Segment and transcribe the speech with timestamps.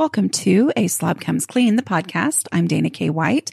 [0.00, 2.48] Welcome to A Slob Comes Clean, the podcast.
[2.52, 3.10] I'm Dana K.
[3.10, 3.50] White.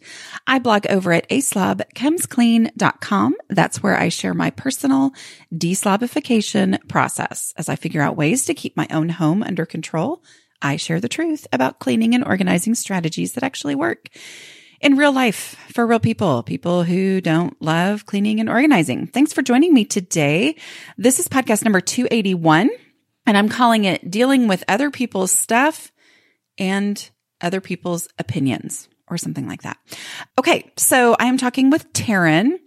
[0.47, 3.35] I blog over at aslobcomesclean.com.
[3.49, 5.11] That's where I share my personal
[5.53, 7.53] deslobification process.
[7.57, 10.23] As I figure out ways to keep my own home under control,
[10.61, 14.07] I share the truth about cleaning and organizing strategies that actually work
[14.79, 19.07] in real life for real people, people who don't love cleaning and organizing.
[19.07, 20.55] Thanks for joining me today.
[20.97, 22.69] This is podcast number 281,
[23.25, 25.91] and I'm calling it Dealing with Other People's Stuff
[26.57, 27.09] and
[27.41, 29.77] Other People's Opinions or something like that.
[30.37, 32.59] Okay, so I am talking with Taryn.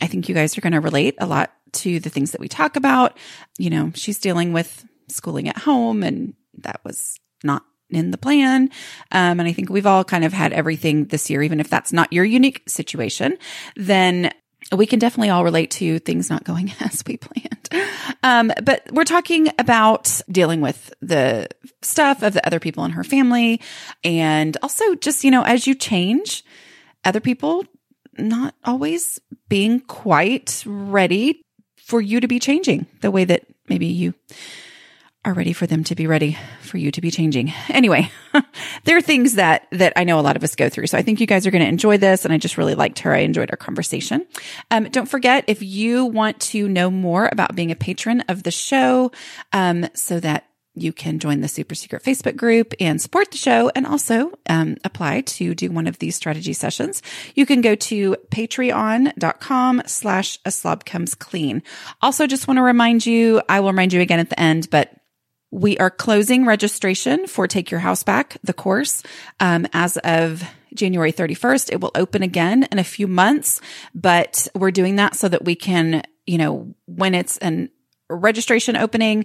[0.00, 2.48] I think you guys are going to relate a lot to the things that we
[2.48, 3.18] talk about.
[3.58, 8.70] You know, she's dealing with schooling at home, and that was not in the plan.
[9.12, 11.92] Um, and I think we've all kind of had everything this year, even if that's
[11.92, 13.38] not your unique situation,
[13.76, 14.32] then
[14.76, 17.68] we can definitely all relate to things not going as we planned.
[18.22, 21.48] Um, but we're talking about dealing with the
[21.82, 23.60] stuff of the other people in her family.
[24.02, 26.44] And also just, you know, as you change,
[27.04, 27.64] other people
[28.16, 31.42] not always being quite ready
[31.76, 34.14] for you to be changing the way that maybe you
[35.24, 37.52] are ready for them to be ready for you to be changing.
[37.68, 38.10] Anyway,
[38.84, 40.86] there are things that that I know a lot of us go through.
[40.88, 43.00] So I think you guys are going to enjoy this and I just really liked
[43.00, 43.14] her.
[43.14, 44.26] I enjoyed our conversation.
[44.70, 48.50] Um, don't forget if you want to know more about being a patron of the
[48.50, 49.12] show
[49.52, 53.70] um, so that you can join the super secret Facebook group and support the show
[53.76, 57.00] and also um, apply to do one of these strategy sessions.
[57.34, 61.62] You can go to patreon.com slash a slob comes clean.
[62.02, 64.92] Also just want to remind you, I will remind you again at the end, but
[65.54, 69.04] we are closing registration for Take Your House Back, the course,
[69.38, 70.42] um, as of
[70.74, 71.72] January 31st.
[71.72, 73.60] It will open again in a few months,
[73.94, 77.70] but we're doing that so that we can, you know, when it's an
[78.10, 79.24] registration opening,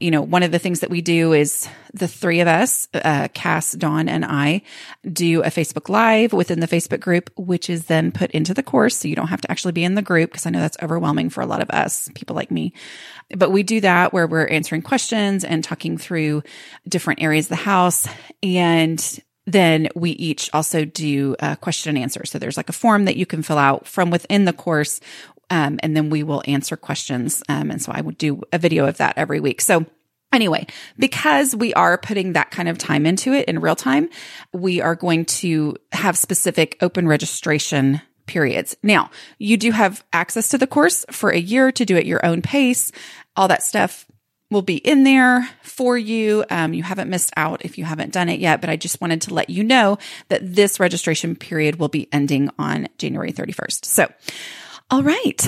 [0.00, 3.28] you know, one of the things that we do is the three of us, uh,
[3.32, 4.62] Cass, Dawn, and I
[5.10, 8.96] do a Facebook Live within the Facebook group, which is then put into the course.
[8.96, 11.30] So you don't have to actually be in the group because I know that's overwhelming
[11.30, 12.72] for a lot of us, people like me.
[13.36, 16.42] But we do that where we're answering questions and talking through
[16.86, 18.08] different areas of the house.
[18.42, 22.24] And then we each also do a question and answer.
[22.24, 25.00] So there's like a form that you can fill out from within the course
[25.50, 27.42] um, and then we will answer questions.
[27.48, 29.60] Um, and so I would do a video of that every week.
[29.60, 29.86] So
[30.32, 30.66] Anyway,
[30.98, 34.10] because we are putting that kind of time into it in real time,
[34.52, 38.76] we are going to have specific open registration periods.
[38.82, 42.06] Now, you do have access to the course for a year to do it at
[42.06, 42.90] your own pace.
[43.36, 44.04] All that stuff
[44.50, 46.44] will be in there for you.
[46.50, 49.22] Um, you haven't missed out if you haven't done it yet, but I just wanted
[49.22, 53.84] to let you know that this registration period will be ending on January 31st.
[53.84, 54.12] So,
[54.90, 55.46] all right.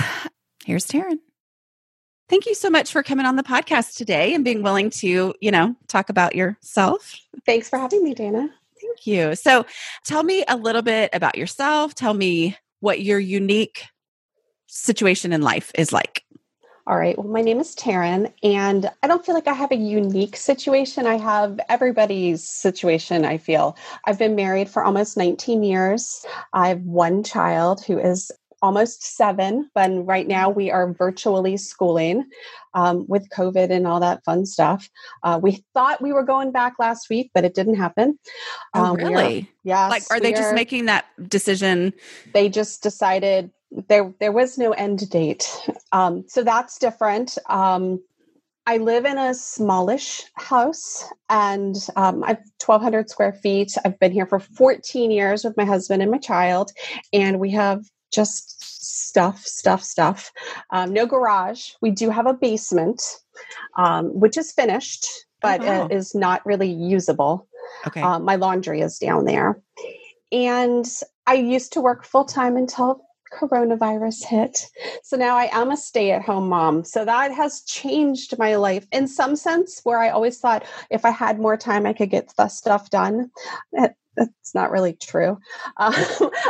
[0.65, 1.19] Here's Taryn.
[2.29, 5.51] Thank you so much for coming on the podcast today and being willing to, you
[5.51, 7.15] know, talk about yourself.
[7.47, 8.51] Thanks for having me, Dana.
[8.81, 9.35] Thank you.
[9.35, 9.65] So,
[10.05, 11.95] tell me a little bit about yourself.
[11.95, 13.85] Tell me what your unique
[14.67, 16.23] situation in life is like.
[16.89, 17.19] All right.
[17.19, 21.07] Well, my name is Taryn, and I don't feel like I have a unique situation.
[21.07, 23.77] I have everybody's situation, I feel.
[24.07, 26.25] I've been married for almost 19 years.
[26.55, 28.31] I have one child who is
[28.63, 32.25] almost seven, but right now we are virtually schooling
[32.75, 34.89] um, with COVID and all that fun stuff.
[35.23, 38.19] Uh, we thought we were going back last week, but it didn't happen.
[38.75, 39.51] Oh, um, really?
[39.65, 39.89] Yeah.
[39.89, 41.93] Like, are they just making that decision?
[42.35, 43.51] They just decided
[43.89, 45.51] there there was no end date,
[45.93, 47.37] um, so that's different.
[47.49, 48.01] Um,
[48.69, 53.73] I live in a smallish house and um, I've 1,200 square feet.
[53.83, 56.73] I've been here for 14 years with my husband and my child,
[57.11, 57.83] and we have
[58.13, 58.63] just
[59.09, 60.33] stuff, stuff, stuff.
[60.71, 61.71] Um, no garage.
[61.81, 63.03] We do have a basement,
[63.77, 65.07] um, which is finished,
[65.41, 65.89] but oh, wow.
[65.91, 67.47] is not really usable.
[67.87, 68.01] Okay.
[68.01, 69.61] Um, my laundry is down there.
[70.33, 70.87] And
[71.27, 73.03] I used to work full time until
[73.33, 74.67] coronavirus hit.
[75.03, 76.85] So now I am a stay at home mom.
[76.85, 81.11] So that has changed my life in some sense, where I always thought if I
[81.11, 83.31] had more time, I could get the stuff done
[84.19, 85.39] that's not really true.
[85.77, 85.93] Uh,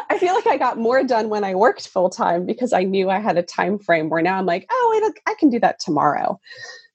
[0.08, 3.10] I feel like I got more done when I worked full time because I knew
[3.10, 4.08] I had a time frame.
[4.08, 6.40] Where now I'm like, oh, I can do that tomorrow.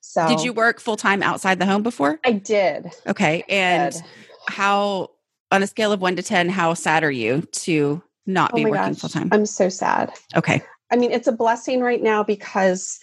[0.01, 2.19] So Did you work full time outside the home before?
[2.25, 2.91] I did.
[3.05, 3.43] Okay.
[3.47, 4.03] And did.
[4.47, 5.11] how,
[5.51, 8.65] on a scale of one to 10, how sad are you to not Oh be
[8.65, 9.29] working full time?
[9.31, 10.11] I'm so sad.
[10.35, 10.61] Okay.
[10.91, 12.99] I mean, it's a blessing right now because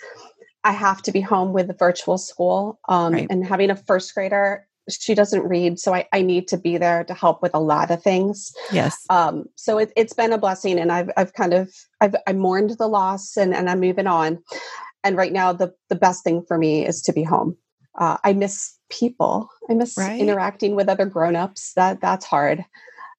[0.64, 3.26] I have to be home with the virtual school um, Right.
[3.30, 4.66] and having a first grader.
[4.88, 7.90] She doesn't read, so I, I need to be there to help with a lot
[7.90, 8.52] of things.
[8.72, 8.96] Yes.
[9.08, 11.70] Um, so it, it's been a blessing, and I've I've kind of
[12.00, 14.42] I've I mourned the loss, and, and I'm moving on.
[15.04, 17.56] And right now, the the best thing for me is to be home.
[17.98, 19.48] Uh, I miss people.
[19.68, 20.20] I miss Right.
[20.20, 21.74] interacting with other grown-ups.
[21.74, 22.64] That that's hard.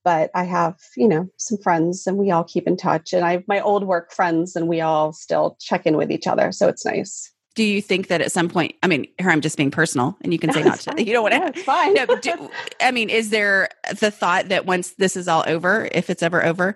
[0.04, 3.14] But I have, you know, some friends and we all keep in touch.
[3.14, 6.28] And I have my old work friends and we all still check in with each
[6.28, 6.52] other.
[6.52, 7.32] So it's nice.
[7.54, 10.32] Do you think that at some point, I mean, here I'm just being personal and
[10.34, 11.48] you can say not to, you don't want No, to.
[11.50, 11.94] it's fine.
[11.94, 12.50] No, do,
[12.80, 13.70] I mean, is there
[14.00, 16.76] the thought that once this is all over, if it's ever over,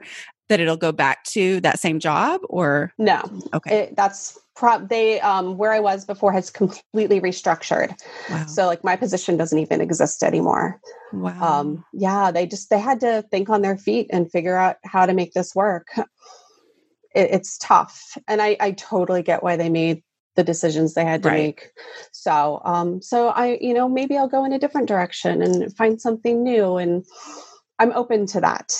[0.50, 2.94] that it'll go back to that same job or?
[3.00, 3.24] no,
[3.54, 3.75] Okay.
[3.83, 4.88] it, that's prop.
[4.90, 7.94] They um, where I was before has completely restructured.
[8.30, 8.46] wow.
[8.48, 10.80] So like my position doesn't even exist anymore.
[11.13, 11.42] wow.
[11.62, 15.06] um yeah they just they had to think on their feet and figure out how
[15.06, 16.07] to make this work it,
[17.16, 20.02] it's tough and i i totally get why they made
[20.36, 21.38] the decisions they had to Right.
[21.38, 21.72] make
[22.12, 26.02] so um so i you know maybe i'll go in a different direction and find
[26.02, 27.06] something new and
[27.80, 28.74] i'm open to that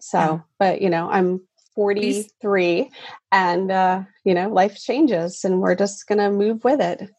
[0.00, 0.38] so Yeah.
[0.58, 1.40] but you know i'm
[1.74, 2.90] 43
[3.30, 7.10] and uh you know life changes and we're just gonna move with it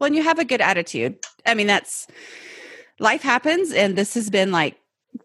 [0.00, 1.18] Well, you have a good attitude.
[1.44, 2.06] I mean, that's
[3.00, 4.76] life happens, and this has been like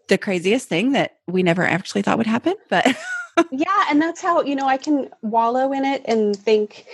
[0.08, 2.54] the craziest thing that we never actually thought would happen.
[2.68, 2.86] But
[3.50, 6.86] yeah and that's how you know i can wallow in it and think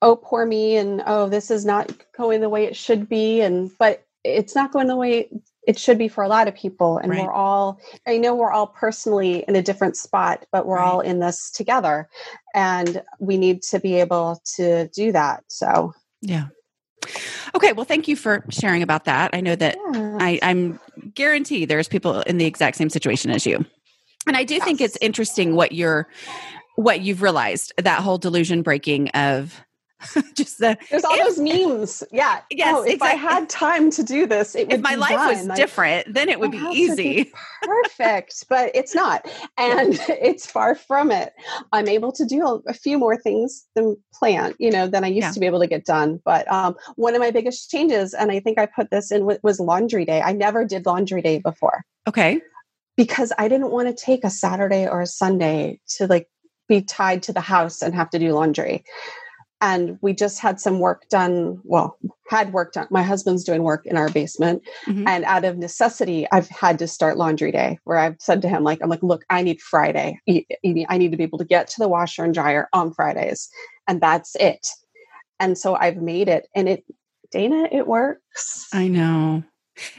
[0.00, 3.70] oh poor me and oh this is not going the way it should be and
[3.78, 5.28] but it's not going the way
[5.66, 7.22] it should be for a lot of people and Right.
[7.22, 11.20] we're all i know we're all personally in a different spot but we're all in
[11.20, 12.08] this together
[12.54, 15.92] and we need to be able to do that so
[16.22, 16.46] yeah.
[17.54, 17.72] Okay.
[17.72, 19.30] Well, thank you for sharing about that.
[19.34, 20.18] I know that yeah.
[20.20, 20.78] I, I'm
[21.14, 23.64] guarantee there's people in the exact same situation as you.
[24.26, 26.06] And I do think it's interesting what you're
[26.76, 29.60] what you've realized that whole delusion breaking of
[30.34, 34.02] just the there's all if- those memes yeah Yes, oh, if i had time to
[34.02, 35.46] do this it would if my be life was.
[35.46, 37.32] Like, different, then it would be easy.
[37.62, 39.26] perfect, but it's not.
[39.56, 41.32] And it's far from it.
[41.72, 45.08] I'm able to do a, a few more things than planned, you know, than I
[45.08, 45.30] used Yeah.
[45.32, 46.20] to be able to get done.
[46.24, 49.60] But um, one of my biggest changes, and I think I put this in, was
[49.60, 50.20] laundry day.
[50.20, 52.40] I never did laundry day before Okay.
[52.96, 56.28] because I didn't want to take a Saturday or a Sunday to like
[56.68, 58.84] be tied to the house and have to do laundry.
[59.62, 61.60] And we just had some work done.
[61.62, 61.96] Well,
[62.28, 62.88] had work done.
[62.90, 64.62] My husband's doing work in our basement.
[64.86, 65.04] Mhm.
[65.06, 68.64] And out of necessity, I've had to start laundry day where I've said to him,
[68.64, 70.18] like, I'm like, look, I need Friday.
[70.28, 73.48] I need to be able to get to the washer and dryer on Fridays.
[73.86, 74.66] And that's it.
[75.38, 76.48] And so I've made it.
[76.56, 76.84] And it,
[77.30, 78.68] Dana, it works.
[78.72, 79.44] I know.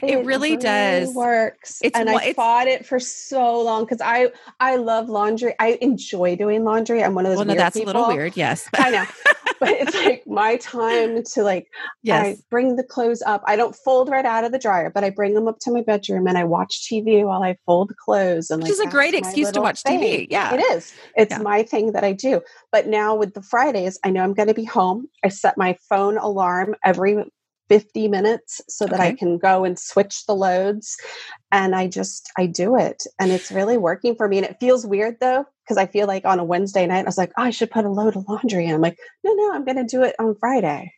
[0.02, 1.12] It really does.
[1.14, 1.78] works.
[1.82, 4.30] It's and I it's- fought it for so long because I
[4.60, 5.54] I love laundry.
[5.58, 7.02] I enjoy doing laundry.
[7.02, 7.38] I'm one of those.
[7.38, 8.36] Well, no, that's a little weird.
[8.36, 8.68] Yes.
[8.76, 9.04] I know,
[9.60, 11.66] but it's like my time to like
[12.02, 12.38] yes.
[12.38, 13.42] I bring the clothes up.
[13.46, 15.82] I don't fold right out of the dryer, but I bring them up to my
[15.82, 18.50] bedroom and I watch TV while I fold clothes.
[18.50, 20.28] And Which is a great excuse to watch TV.
[20.30, 20.54] Yeah.
[20.54, 20.92] it is.
[21.16, 21.38] It's Yeah.
[21.38, 22.42] my thing that I do.
[22.70, 25.08] But now with the Fridays, I know I'm going to be home.
[25.24, 27.24] I set my phone alarm every
[27.68, 30.96] 50 minutes so that I can go and switch the loads.
[31.50, 33.04] And I just, I do it.
[33.18, 34.38] And it's really working for me.
[34.38, 37.18] And it feels weird though, because I feel like on a Wednesday night, I was
[37.18, 38.74] like, oh, I should put a load of laundry in.
[38.74, 40.92] I'm like, no, no, I'm going to do it on Friday.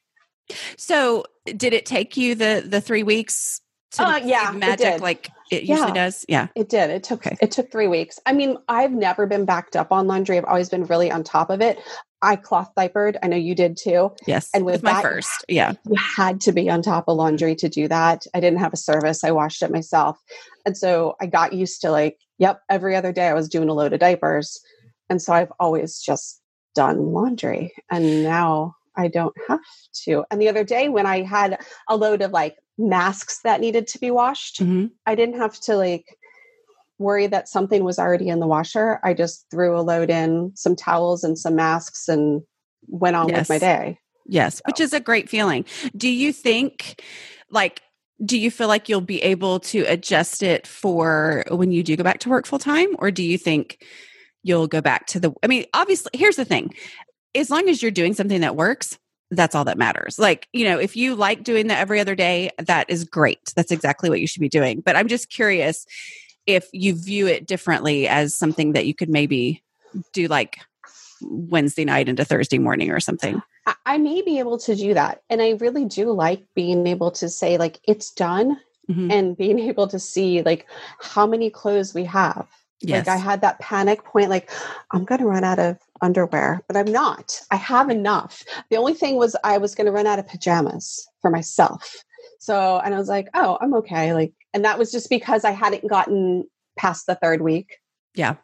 [0.76, 3.60] So, did it take you the the three weeks
[3.92, 5.94] to Uh, yeah, the it magic like it usually Yeah.
[5.94, 6.24] does?
[6.28, 6.46] Yeah.
[6.54, 6.90] It did.
[6.90, 7.36] It took Okay.
[7.40, 8.18] it took three weeks.
[8.26, 10.38] I mean, I've never been backed up on laundry.
[10.38, 11.78] I've always been really on top of it.
[12.26, 13.16] I cloth diapered.
[13.22, 14.12] I know you did too.
[14.26, 14.50] Yes.
[14.52, 15.44] And with my that- first.
[15.48, 15.72] Yeah.
[15.88, 18.26] You had to be on top of laundry to do that.
[18.34, 19.22] I didn't have a service.
[19.24, 20.18] I washed it myself.
[20.64, 23.72] And so I got used to like, yep, every other day I was doing a
[23.74, 24.60] load of diapers.
[25.08, 26.40] And so I've always just
[26.74, 27.72] done laundry.
[27.90, 29.60] And now I don't have
[30.04, 30.24] to.
[30.30, 33.98] And the other day when I had a load of like masks that needed to
[34.00, 34.90] be washed, Mhm.
[35.06, 36.04] I didn't have to like
[36.98, 39.00] worry that something was already in the washer.
[39.04, 42.42] I just threw a load in, some towels and some masks and
[42.88, 43.98] went on with my day.
[44.26, 45.64] Yes, which is a great feeling.
[45.96, 47.02] Do you think,
[47.50, 47.80] like,
[48.24, 52.02] do you feel like you'll be able to adjust it for when you do go
[52.02, 52.88] back to work full time?
[52.98, 53.84] Or do you think
[54.42, 56.74] you'll go back to the, I mean, obviously, here's the thing
[57.34, 58.98] as long as you're doing something that works,
[59.30, 60.18] that's all that matters.
[60.18, 63.52] Like, you know, if you like doing that every other day, that is great.
[63.54, 64.80] That's exactly what you should be doing.
[64.80, 65.84] But I'm just curious
[66.46, 69.62] if you view it differently as something that you could maybe
[70.12, 70.58] do like
[71.22, 73.40] Wednesday night into Thursday morning or something.
[73.84, 75.22] I, may be able to do that.
[75.28, 79.10] And I really do like being able to say, like, it's done Mhm.
[79.10, 80.66] and being able to see, like,
[81.00, 82.46] how many clothes we have.
[82.80, 83.06] Yes.
[83.06, 84.50] Like, I had that panic point, like,
[84.92, 87.40] I'm going to run out of underwear, but I'm not.
[87.50, 88.44] I have enough.
[88.70, 92.04] The only thing was, I was going to run out of pajamas for myself.
[92.38, 94.12] So, and I was like, oh, I'm okay.
[94.12, 96.48] Like, and that was just because I hadn't gotten
[96.78, 97.76] past the third week.
[98.14, 98.36] Yeah.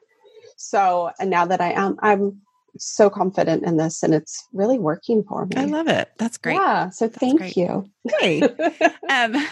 [0.59, 2.42] So, and now that I am, I'm
[2.76, 5.57] so confident in this and it's really working for me.
[5.57, 6.11] I love it.
[6.19, 6.57] That's great.
[6.57, 6.90] Yeah.
[6.90, 7.57] So thank great.
[7.57, 7.88] you.
[8.19, 8.42] Great.
[9.09, 9.47] um,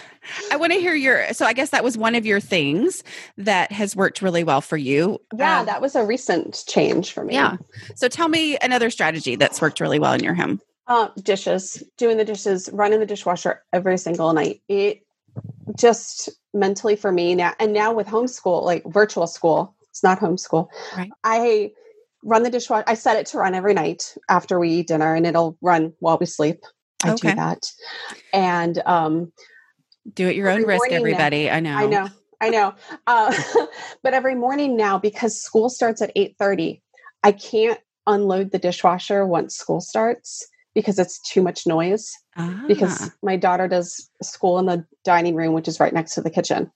[0.52, 1.32] I want to hear your.
[1.32, 3.02] So I guess that was one of your things
[3.38, 5.18] that has worked really well for you.
[5.34, 7.34] yeah, Um, that was a recent change for me.
[7.34, 7.56] Yeah.
[7.94, 10.60] So tell me another strategy that's worked really well in your home.
[10.86, 14.60] Uh, dishes, doing the dishes, running the dishwasher every single night.
[14.68, 15.00] It
[15.76, 20.68] just mentally for me now, and now with homeschool, like virtual school, it's not homeschool.
[20.96, 21.10] Right.
[21.24, 21.72] I
[22.24, 22.84] run the dishwasher.
[22.86, 26.18] I set it to run every night after we eat dinner, and it'll run while
[26.18, 26.60] we sleep.
[27.02, 27.30] I Okay.
[27.30, 27.62] do that,
[28.32, 29.32] and um,
[30.14, 30.98] Do it your own risk, morning now.
[30.98, 31.50] everybody.
[31.50, 31.76] I know.
[31.76, 32.08] I know,
[32.40, 32.74] I know.
[33.06, 33.34] Uh,
[34.02, 36.82] but every morning now, because school starts at eight thirty,
[37.22, 42.10] I can't unload the dishwasher once school starts because it's too much noise.
[42.68, 46.20] Because Ah, my daughter does school in the dining room, which is right next to
[46.20, 46.70] the kitchen.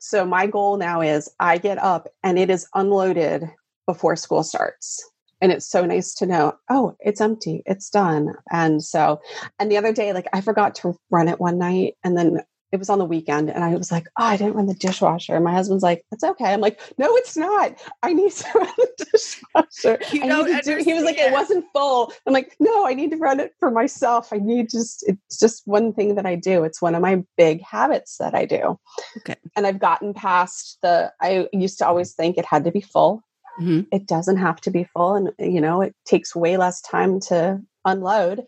[0.00, 3.44] So my goal now is I get up and it is unloaded
[3.86, 5.02] before school starts.
[5.40, 8.34] And it's so nice to know, oh, it's empty, it's done.
[8.50, 9.20] And so,
[9.58, 12.76] and the other day, like I forgot to run it one night and then it
[12.76, 15.34] was on the weekend and I was like, oh, I didn't run the dishwasher.
[15.34, 16.52] And my husband's like, it's okay.
[16.52, 17.74] I'm like, no, it's not.
[18.02, 19.98] I need to run the dishwasher.
[20.12, 22.12] You I need don't to do-" He was like, it wasn't full.
[22.26, 24.32] I'm like, no, I need to run it for myself.
[24.32, 26.64] I need just, it's just one thing that I do.
[26.64, 28.78] It's one of my big habits that I do.
[29.18, 29.36] Okay.
[29.56, 33.22] And I've gotten past the, I used to always think it had to be full.
[33.60, 33.86] Mhm.
[33.90, 35.14] It doesn't have to be full.
[35.14, 38.46] And, you know, it takes way less time to unload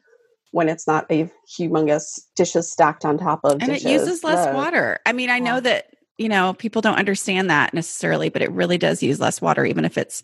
[0.52, 3.84] when it's not a humongous dishes stacked on top of and dishes.
[3.84, 4.98] it uses less water.
[5.06, 8.78] I mean, I know that you know people don't understand that necessarily, but it really
[8.78, 10.22] does use less water, even if it's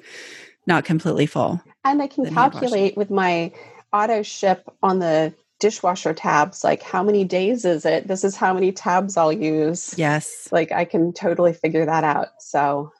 [0.66, 1.61] not completely full.
[1.85, 2.68] And I can than hand washing.
[2.68, 3.52] calculate with my
[3.92, 8.09] auto ship on the dishwasher tabs, like how many days is it?
[8.09, 9.95] This is how many tabs I'll use.
[9.97, 10.49] Yes.
[10.52, 12.28] Like I can totally figure that out.
[12.40, 12.92] So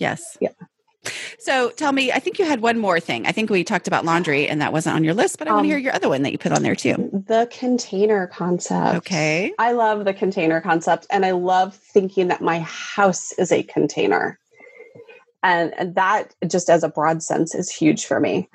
[0.00, 0.38] Yes.
[0.40, 0.50] Yeah.
[1.38, 3.26] So tell me, I think you had one more thing.
[3.26, 5.60] I think we talked about laundry and that wasn't on your list, but I want
[5.60, 7.10] Um, to hear your other one that you put on there too.
[7.26, 8.96] the container concept.
[8.98, 9.52] Okay.
[9.58, 14.38] I love the container concept and I love thinking that my house is a container.
[15.42, 18.48] And, and that, just as a broad sense, is huge for me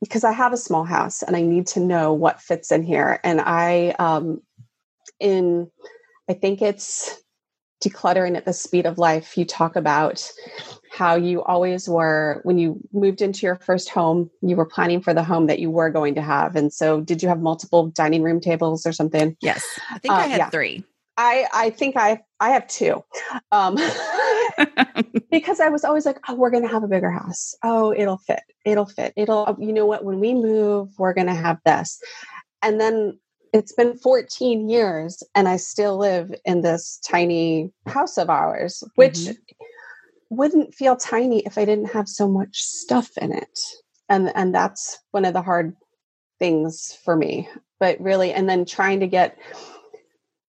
[0.00, 3.20] because I have a small house and I need to know what fits in here.
[3.22, 4.40] And I, um,
[5.20, 5.70] in,
[6.28, 7.22] I think it's
[7.82, 9.36] decluttering at the speed of life.
[9.36, 10.30] You talk about
[10.90, 15.14] how you always were, when you moved into your first home, you were planning for
[15.14, 16.56] the home that you were going to have.
[16.56, 19.36] And so, did you have multiple dining room tables or something?
[19.40, 19.64] Yes.
[19.90, 20.50] I think Uh, I had yeah.
[20.50, 20.84] three.
[21.18, 23.02] I I think I I have two,
[23.50, 23.74] um,
[25.32, 27.56] because I was always like, oh, we're gonna have a bigger house.
[27.64, 28.42] Oh, it'll fit.
[28.64, 29.14] It'll fit.
[29.16, 29.56] It'll.
[29.58, 30.04] You know what?
[30.04, 32.00] When we move, we're gonna have this,
[32.62, 33.18] and then
[33.52, 39.14] it's been 14 years, and I still live in this tiny house of ours, which
[39.14, 39.36] Mhm.
[40.30, 43.58] wouldn't feel tiny if I didn't have so much stuff in it,
[44.08, 45.74] and and that's one of the hard
[46.38, 47.48] things for me.
[47.80, 49.38] But really, and then trying to get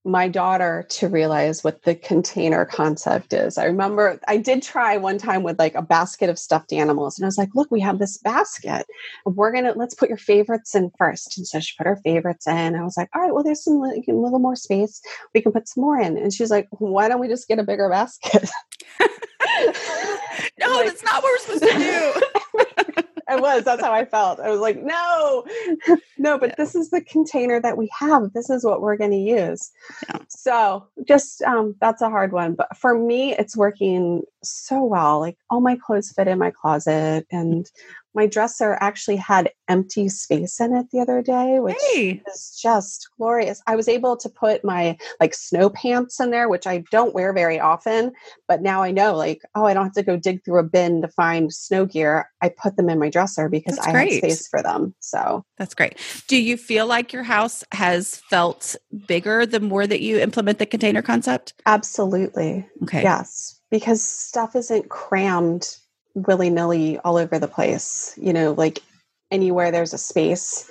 [0.05, 3.57] my daughter to realize what the container concept is.
[3.57, 7.25] I remember I did try one time with like a basket of stuffed animals, and
[7.25, 8.85] I was like, "Look, we have this basket.
[9.25, 11.37] We're gonna let's put your favorites in first.
[11.37, 12.75] And so she put her favorites in.
[12.75, 15.01] I was like, "All right, well, there's some li- a little more space.
[15.35, 17.63] We can put some more in." And she's like, "Why don't we just get a
[17.63, 18.49] bigger basket?"
[20.59, 22.13] No, Like- that's not what we're supposed to do.
[23.29, 23.63] I was.
[23.63, 24.39] That's how I felt.
[24.39, 25.45] I was like, no,
[26.17, 28.33] no, but this is the container that we have.
[28.33, 29.71] This is what we're going to use.
[30.09, 30.19] Yeah.
[30.29, 32.55] So just um, that's a hard one.
[32.55, 35.19] But for me, it's working so well.
[35.19, 37.69] Like all my clothes fit in my closet, and
[38.15, 42.21] my dresser actually had empty space in it the other day, which hey.
[42.27, 43.61] is just glorious.
[43.67, 47.33] I was able to put my like snow pants in there, which I don't wear
[47.33, 48.11] very often,
[48.47, 51.01] but now I know like, oh, I don't have to go dig through a bin
[51.01, 52.29] to find snow gear.
[52.41, 54.11] I put them in my dresser because That's I great.
[54.13, 54.95] have space for them.
[54.99, 55.97] So That's great.
[56.27, 58.75] Do you feel like your house has felt
[59.07, 61.53] bigger the more that you implement the container concept?
[61.65, 62.67] absolutely.
[62.83, 63.03] Okay.
[63.03, 63.59] Yes.
[63.69, 65.77] Because stuff isn't crammed
[66.13, 68.17] willy nilly all over the place.
[68.21, 68.81] You know, like
[69.31, 70.69] anywhere there's a space.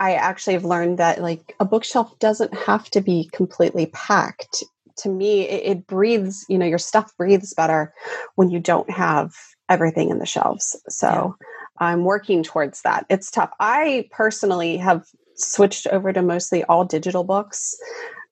[0.00, 4.64] I actually have learned that like a bookshelf doesn't have to be completely packed.
[4.98, 7.92] To me, it, it breathes, you know, your stuff breathes better
[8.34, 9.32] when you don't have
[9.68, 10.80] everything in the shelves.
[10.88, 11.36] So
[11.78, 13.06] I'm working towards that.
[13.08, 13.52] It's tough.
[13.60, 15.04] I personally have
[15.36, 17.76] switched over to mostly all digital books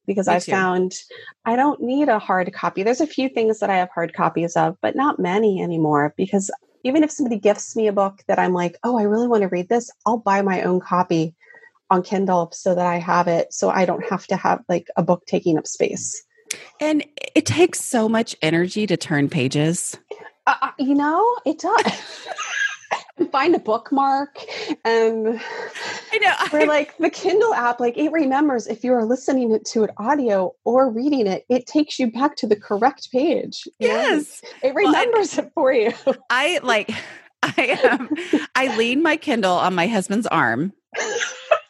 [0.07, 0.95] because I found
[1.45, 2.83] I don't need a hard copy.
[2.83, 6.51] There's a few things that I have hard copies of, but not many anymore because
[6.85, 9.49] even if somebody gifts me a book that I'm like, oh, I really want to
[9.49, 11.35] read this, I'll buy my own copy
[11.91, 15.03] on Kindle so that I have it so I don't have to have like a
[15.03, 16.23] book taking up space.
[16.81, 19.99] And it takes so much energy to turn pages.
[20.47, 21.93] Uh, uh you know, it does.
[23.33, 24.39] find a bookmark
[24.85, 25.41] and
[26.13, 29.85] I know for like the Kindle app, like it remembers if you are listening to
[29.85, 33.67] it audio or reading it, it takes you back to the correct page.
[33.79, 34.43] Yes.
[34.63, 35.93] It remembers well, it for you.
[36.31, 36.91] I like
[37.43, 38.11] I um
[38.55, 40.73] I lean my Kindle on my husband's arm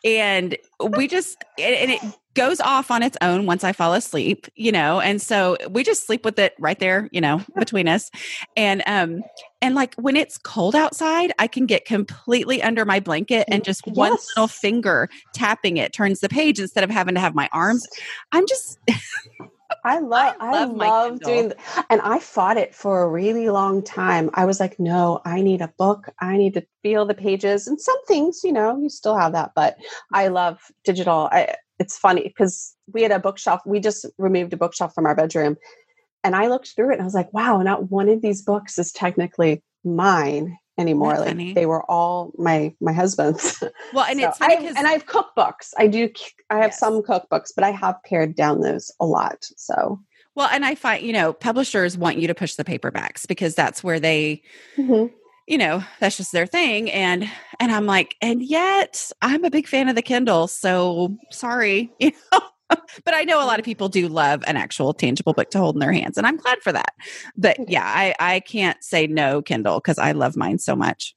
[0.06, 2.00] and we just and it
[2.34, 6.06] goes off on its own once I fall asleep, you know, and so we just
[6.06, 8.10] sleep with it right there, you know, between us.
[8.56, 9.22] And um
[9.60, 13.82] and like when it's cold outside, I can get completely under my blanket and just
[13.86, 13.96] yes.
[13.96, 17.84] one little finger tapping it turns the page instead of having to have my arms.
[18.32, 18.78] I'm just
[19.84, 21.52] I love I love, I love doing
[21.90, 24.30] and I fought it for a really long time.
[24.34, 26.08] I was like, no, I need a book.
[26.20, 27.66] I need to feel the pages.
[27.66, 29.82] And some things, you know, you still have that, but mm.
[30.12, 31.28] I love digital.
[31.32, 33.60] I, it's funny because we had a bookshelf.
[33.66, 35.56] We just removed a bookshelf from our bedroom.
[36.24, 38.78] And I looked through it and I was like, wow, not one of these books
[38.78, 41.10] is technically mine anymore.
[41.10, 41.52] That's like funny.
[41.52, 43.62] they were all my my husband's.
[43.92, 45.72] Well, and so it's I and I have cookbooks.
[45.78, 46.08] I do.
[46.50, 46.78] I have yes.
[46.78, 49.44] some cookbooks, but I have pared down those a lot.
[49.56, 50.00] So
[50.34, 53.82] well, and I find you know publishers want you to push the paperbacks because that's
[53.82, 54.42] where they.
[54.76, 55.12] Mm-hmm.
[55.48, 56.90] You know, that's just their thing.
[56.90, 57.30] And
[57.60, 60.48] and I'm like, and yet I'm a big fan of the Kindle.
[60.48, 61.92] So sorry.
[62.00, 62.40] You know,
[63.04, 63.70] but I know a lot of mm-hmm.
[63.70, 66.58] people do love an actual tangible book to hold in their hands, and I'm glad
[66.62, 66.94] for that.
[67.36, 67.70] But mm-hmm.
[67.70, 71.14] yeah, I, I can't say no, Kindle, because I love mine so much.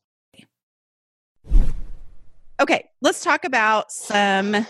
[2.60, 4.68] Okay, let's talk about some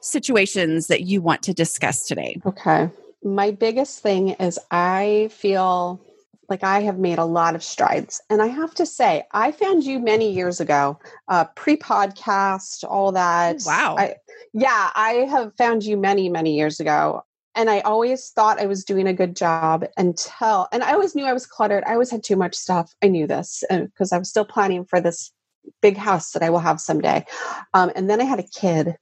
[0.00, 2.40] situations that you want to discuss today.
[2.46, 2.88] Okay.
[3.24, 6.00] My biggest thing is I feel
[6.48, 8.20] like I have made a lot of strides.
[8.30, 13.12] And I have to say, I found you many years ago, uh, pre podcast, all
[13.12, 13.62] that.
[13.64, 13.96] Wow.
[13.98, 14.16] I,
[14.52, 17.22] yeah, I have found you many, many years ago.
[17.54, 21.24] And I always thought I was doing a good job until, and I always knew
[21.24, 21.84] I was cluttered.
[21.86, 22.94] I always had too much stuff.
[23.02, 25.32] I knew this because I was still planning for this
[25.80, 27.24] big house that I will have someday.
[27.72, 28.96] Um, and then I had a kid.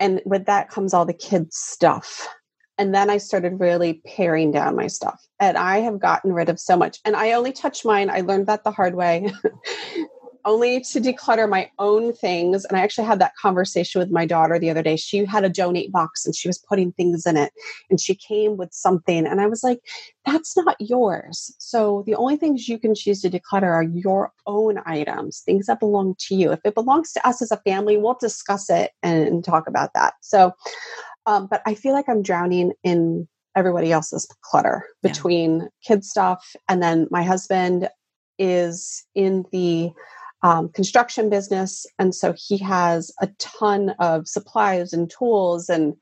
[0.00, 2.28] And with that comes all the kids' stuff.
[2.78, 5.26] And then I started really paring down my stuff.
[5.40, 6.98] And I have gotten rid of so much.
[7.04, 8.10] And I only touch mine.
[8.10, 9.32] I learned that the hard way.
[10.46, 12.64] only to declutter my own things.
[12.64, 14.96] And I actually had that conversation with my daughter the other day.
[14.96, 17.52] She had a donate box and she was putting things in it.
[17.90, 19.26] And she came with something.
[19.26, 19.80] And I was like,
[20.24, 21.54] that's not yours.
[21.58, 25.80] So the only things you can choose to declutter are your own items, things that
[25.80, 26.52] belong to you.
[26.52, 30.14] If it belongs to us as a family, we'll discuss it and talk about that.
[30.20, 30.52] So,
[31.26, 35.66] um, but I feel like I'm drowning in everybody else's clutter between yeah.
[35.84, 37.88] kid stuff and then my husband
[38.38, 39.90] is in the
[40.42, 41.86] um, construction business.
[41.98, 45.68] And so he has a ton of supplies and tools.
[45.68, 45.94] And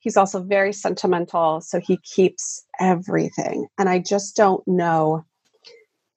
[0.00, 1.60] he's also very sentimental.
[1.60, 3.66] So he keeps everything.
[3.78, 5.24] And I just don't know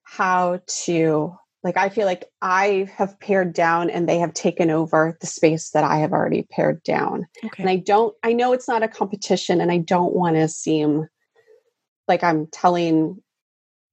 [0.04, 5.18] how to, like, I feel like I have pared down and they have taken over
[5.20, 7.28] the space that I have already pared down.
[7.44, 7.64] Okay.
[7.64, 11.08] And I don't, I know it's not a competition and I don't want to seem
[12.08, 13.22] like I'm telling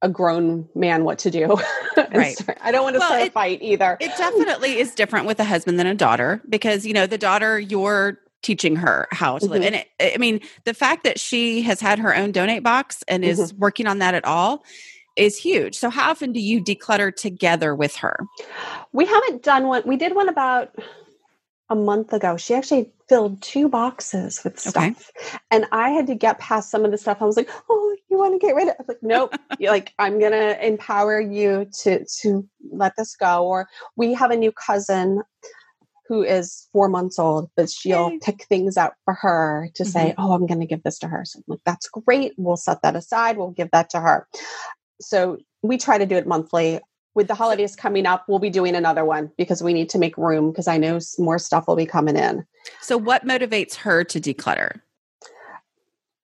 [0.00, 1.46] a grown man what to do.
[1.96, 2.36] right.
[2.60, 3.96] I don't want to well, start it, a fight either.
[4.00, 7.58] It definitely is different with a husband than a daughter because, you know, the daughter,
[7.58, 9.52] you're teaching her how to mm-hmm.
[9.52, 9.62] live.
[9.64, 13.24] And it, I mean, the fact that she has had her own donate box and
[13.24, 13.42] mm-hmm.
[13.42, 14.64] is working on that at all
[15.16, 15.76] is huge.
[15.76, 18.18] So, how often do you declutter together with her?
[18.92, 19.82] We haven't done one.
[19.86, 20.74] We did one about
[21.68, 22.36] a month ago.
[22.36, 24.76] She actually filled two boxes with stuff.
[24.76, 25.38] Okay.
[25.50, 27.18] And I had to get past some of the stuff.
[27.20, 28.76] I was like, oh, you want to get rid of it?
[28.78, 29.34] I was like, nope.
[29.60, 33.46] like, I'm gonna empower you to to let this go.
[33.46, 35.22] Or we have a new cousin
[36.08, 38.18] who is four months old, but she'll Yay.
[38.22, 39.90] pick things out for her to mm-hmm.
[39.90, 41.24] say, Oh, I'm gonna give this to her.
[41.24, 42.32] So I'm like, that's great.
[42.36, 44.28] We'll set that aside, we'll give that to her.
[45.00, 46.80] So we try to do it monthly
[47.16, 50.16] with the holidays coming up, we'll be doing another one because we need to make
[50.18, 52.44] room because I know more stuff will be coming in.
[52.82, 54.80] So, what motivates her to declutter?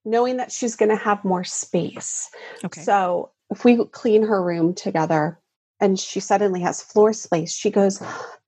[0.05, 2.29] Knowing that she's going to have more space.
[2.63, 2.83] Okay.
[2.83, 5.41] So, if we clean her room together
[5.81, 8.03] and she suddenly has floor space, she goes,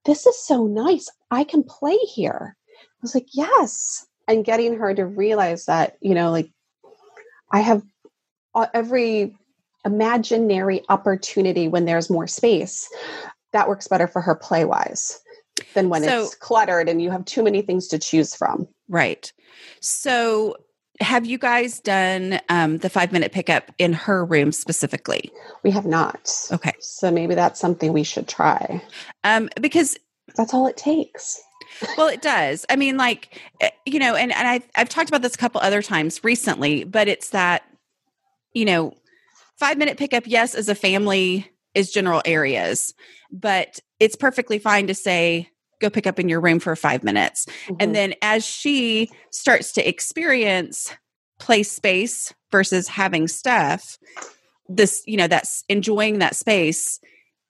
[0.05, 1.09] This is so nice.
[1.31, 2.55] I can play here.
[2.77, 4.05] I was like, Yes.
[4.27, 6.51] And getting her to realize that, you know, like
[7.51, 7.81] I have
[8.53, 9.35] uh, every
[9.85, 12.89] imaginary opportunity when there's more space
[13.53, 15.19] that works better for her play wise
[15.73, 18.67] than when So- it's cluttered and you have too many things to choose from.
[18.89, 19.31] Right.
[19.79, 20.55] So,
[21.01, 25.29] have you guys done um, the five minute pickup in her room specifically?
[25.61, 26.31] We have not.
[26.53, 26.71] Okay.
[26.79, 28.81] So maybe that's something we should try.
[29.25, 29.97] Um, because
[30.37, 31.41] That's all it takes.
[31.97, 32.65] well, it does.
[32.69, 35.59] I mean, like eh, you know, and and I I've talked about this a couple
[35.61, 37.63] other times recently, but it's that
[38.53, 38.93] you know,
[39.59, 42.93] five minute pickup, yes, as a family is general areas,
[43.31, 45.49] but it's perfectly fine to say
[45.81, 47.45] go pick up in your room for five minutes.
[47.67, 47.75] Mhm.
[47.81, 50.93] And then as she starts to experience
[51.39, 53.97] play space versus having stuff,
[54.69, 56.99] this, you know, that's enjoying that space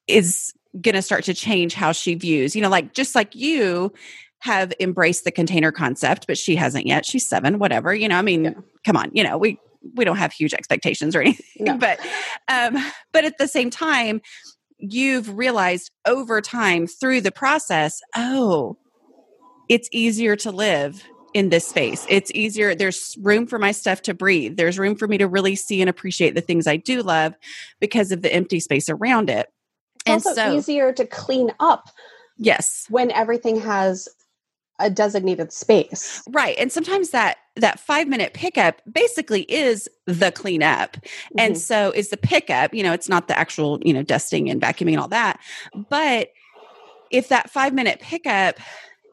[0.08, 3.94] is going to start to change how she views, you know, like just like you
[4.40, 7.06] have embraced the container concept, but she hasn't yet.
[7.06, 8.52] She's seven, whatever, you know, I mean, Yeah.
[8.86, 9.58] come on, you know, we,
[9.94, 11.78] we don't have huge expectations or anything, No.
[11.78, 12.00] but,
[12.48, 12.78] um,
[13.14, 14.22] but at the same time,
[14.78, 18.78] you've realized over time through the process, oh,
[19.70, 22.06] it's easier to live in this space.
[22.08, 22.76] It's easier.
[22.76, 24.56] There's room for my stuff to breathe.
[24.56, 27.36] There's room for me to really see and appreciate the things I do love
[27.82, 29.48] because of the empty space around it.
[30.06, 31.90] It's and also so, easier to clean up
[32.38, 34.08] yes, when everything has
[34.80, 36.22] a designated space.
[36.30, 36.56] right.
[36.58, 40.98] And sometimes that that five minute pickup basically is the cleanup,
[41.38, 41.60] and Mhm.
[41.60, 42.74] so is the pickup.
[42.74, 45.40] You know, it's not the actual you know dusting and vacuuming and all that,
[45.90, 46.30] but
[47.12, 48.60] if that five minute pickup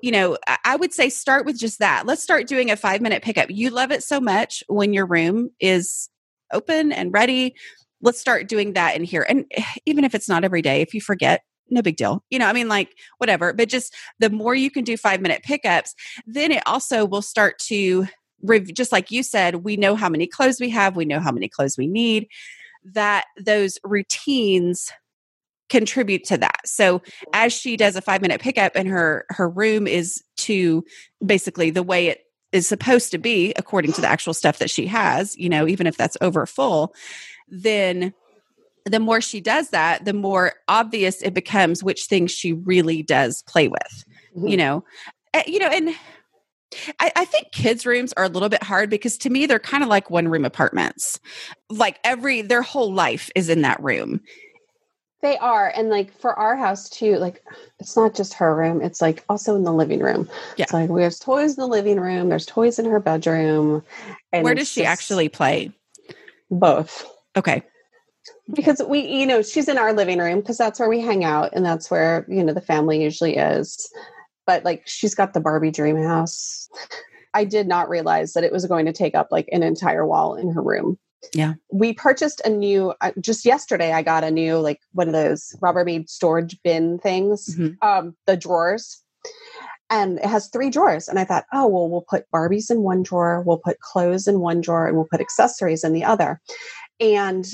[0.03, 2.07] you know, I- would say start with just that.
[2.07, 3.51] Let's start doing a five minute pickup.
[3.51, 6.09] You love it so much when your room is
[6.53, 7.55] open and ready.
[8.01, 9.25] Let's start doing that in here.
[9.29, 9.45] And
[9.87, 12.25] even if it's not every day, if you forget, no big deal.
[12.31, 15.45] You know, I mean, like whatever, but just the more you can do five minute
[15.45, 15.95] pickups,
[16.27, 18.09] then it also will start to,
[18.43, 21.33] rev- just like you said, we know how many clothes we have, we know how
[21.33, 22.29] many clothes we need,
[22.85, 24.93] that those routines
[25.71, 26.61] contribute to that.
[26.67, 27.01] So
[27.33, 30.85] as she does a 5 minute pickup and her her room is to
[31.25, 32.21] basically the way it
[32.53, 35.87] is supposed to be according to the actual stuff that she has, you know, even
[35.87, 36.95] if that's over full,
[37.49, 38.13] then
[38.85, 43.43] the more she does that, the more obvious it becomes which things she really does
[43.45, 44.05] play with.
[44.37, 44.51] Mhm.
[44.51, 44.85] You know,
[45.35, 45.95] Uh, you know, and
[47.01, 49.83] I, I think kids' rooms are a little bit hard because to me they're kind
[49.83, 51.21] of like one room apartments.
[51.71, 54.21] Like every their whole life is in that room.
[55.21, 55.73] They are.
[55.77, 57.43] And like for our house too, like
[57.79, 60.29] it's not just her room, it's like also in the living room.
[60.57, 60.65] Yeah.
[60.65, 63.85] It's like there's toys in the living room, there's toys in her bedroom.
[64.33, 65.73] And Where does she actually play?
[66.53, 67.11] both?
[67.37, 67.63] Okay.
[68.53, 71.51] Because we, you know, she's in our living room because that's where we hang out
[71.55, 73.91] and that's where, you know, the family usually is.
[74.53, 76.69] But like she's got the Barbie dream house.
[77.33, 80.35] I did not realize that it was going to take up like an entire wall
[80.35, 80.99] in her room.
[81.33, 81.55] Yeah.
[81.73, 85.57] We purchased a new, uh, just yesterday, I got a new, like one of those
[85.63, 87.77] Rubbermaid storage bin things, Mhm.
[87.81, 89.03] um, the drawers.
[89.89, 91.09] And it has three drawers.
[91.09, 94.41] And I thought, oh, well, we'll put Barbies in one drawer, we'll put clothes in
[94.41, 96.43] one drawer, and we'll put accessories in the other.
[97.01, 97.47] And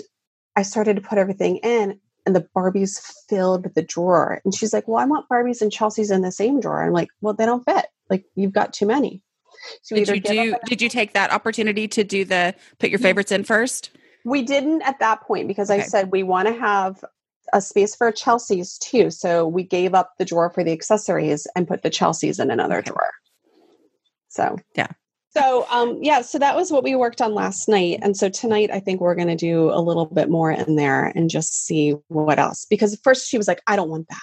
[0.56, 4.42] I started to put everything in, and the Barbies filled the drawer.
[4.44, 6.84] And she's like, well, I want Barbies and Chelsea's in the same drawer.
[6.84, 7.86] I'm like, well, they don't fit.
[8.10, 9.22] Like, you've got too many.
[9.80, 13.32] So Did you do did you take that opportunity to do the put your favorites
[13.32, 13.90] in first?
[14.26, 17.02] We didn't at that point because I said we want to have
[17.54, 19.10] a space for Chelsea's too.
[19.10, 22.78] So we gave up the drawer for the accessories and put the Chelsea's in another
[22.78, 22.90] Okay.
[22.90, 23.10] drawer.
[24.28, 24.88] So Yeah.
[25.30, 27.98] So um yeah, so that was what we worked on last night.
[28.02, 31.28] And so tonight I think we're gonna do a little bit more in there and
[31.30, 32.64] just see what else.
[32.64, 34.18] Because at first she was like, I don't want that.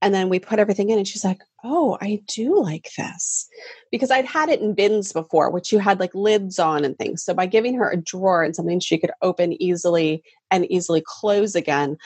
[0.00, 3.48] And then we put everything in and she's like, Oh, I do like this.
[3.92, 7.22] Because I'd had it in bins before, which you had like lids on and things.
[7.24, 11.54] So by giving her a drawer and something she could open easily and easily close
[11.54, 11.96] again,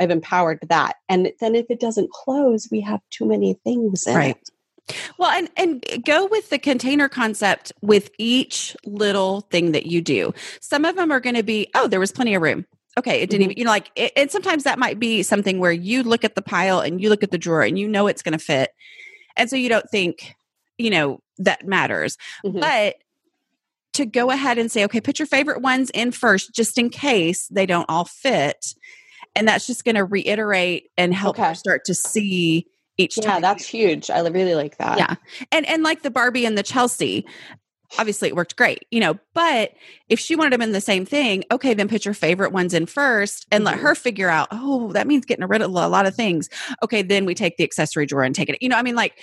[0.00, 0.96] I've empowered that.
[1.08, 4.36] And then if it doesn't close, we have too many things in Right.
[4.36, 4.50] it.
[5.18, 10.34] Well, and and go with the container concept with each little thing that you do.
[10.60, 12.66] Some of them are going to be, oh, there was plenty of room.
[12.98, 13.50] Okay, it didn't Mhm.
[13.52, 16.34] even, you know, like, it, and sometimes that might be something where you look at
[16.34, 18.70] the pile and you look at the drawer and you know it's going to fit,
[19.36, 20.34] and so you don't think,
[20.78, 22.18] you know, that matters.
[22.44, 22.60] Mhm.
[22.60, 22.96] But
[23.94, 27.46] to go ahead and say, okay, put your favorite ones in first, just in case
[27.48, 28.74] they don't all fit,
[29.34, 31.54] and that's just going to reiterate and help Okay.
[31.54, 32.66] start to see
[33.02, 33.42] each Yeah, time.
[33.42, 34.10] that's huge.
[34.10, 34.98] I really like that.
[34.98, 35.14] Yeah.
[35.50, 37.26] and and like the Barbie and the Chelsea,
[37.98, 39.18] obviously it worked great, you know.
[39.34, 39.72] But
[40.08, 42.86] if she wanted them in the same thing, okay, then put your favorite ones in
[42.86, 43.80] first and let Mhm.
[43.82, 44.48] her figure out.
[44.50, 46.48] Oh, that means getting rid of a lot of things.
[46.82, 48.56] Okay, then we take the accessory drawer and take it.
[48.62, 49.18] You know, I mean, like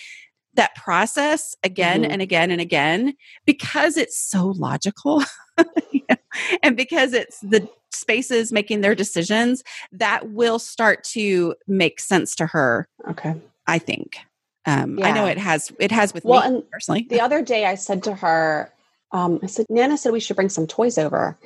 [0.55, 2.07] that process again Mhm.
[2.11, 3.13] and again and again
[3.45, 5.23] because it's so logical.
[5.91, 6.15] you know,
[6.63, 12.45] and because it's the spaces making their decisions that will start to make sense to
[12.45, 13.35] her Okay.
[13.75, 14.17] I think
[14.65, 15.71] Um, I know it has.
[15.79, 17.07] It has with Well, me personally.
[17.09, 18.71] the other day I said to her,
[19.11, 21.39] um, I said, Nana said we should bring some toys over.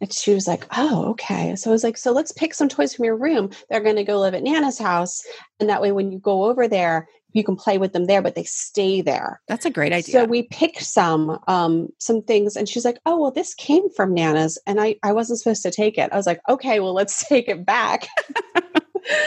[0.00, 1.56] And she was like, Oh, okay.
[1.56, 3.50] So I was like, So let's pick some toys from your room.
[3.68, 5.20] They're going to go live at Nana's house.
[5.58, 8.34] And that way, when you go over there, you can play with them there, but
[8.34, 9.40] they stay there.
[9.46, 10.12] That's a great idea.
[10.14, 14.14] So we picked some um some things and she's like, "Oh, well this came from
[14.14, 17.16] Nana's and I I wasn't supposed to take it." I was like, "Okay, well let's
[17.32, 18.08] take it back."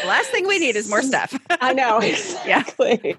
[0.01, 1.37] the last thing we need is more stuff.
[1.49, 2.01] I know
[2.45, 2.59] Yeah.
[2.59, 3.17] exactly.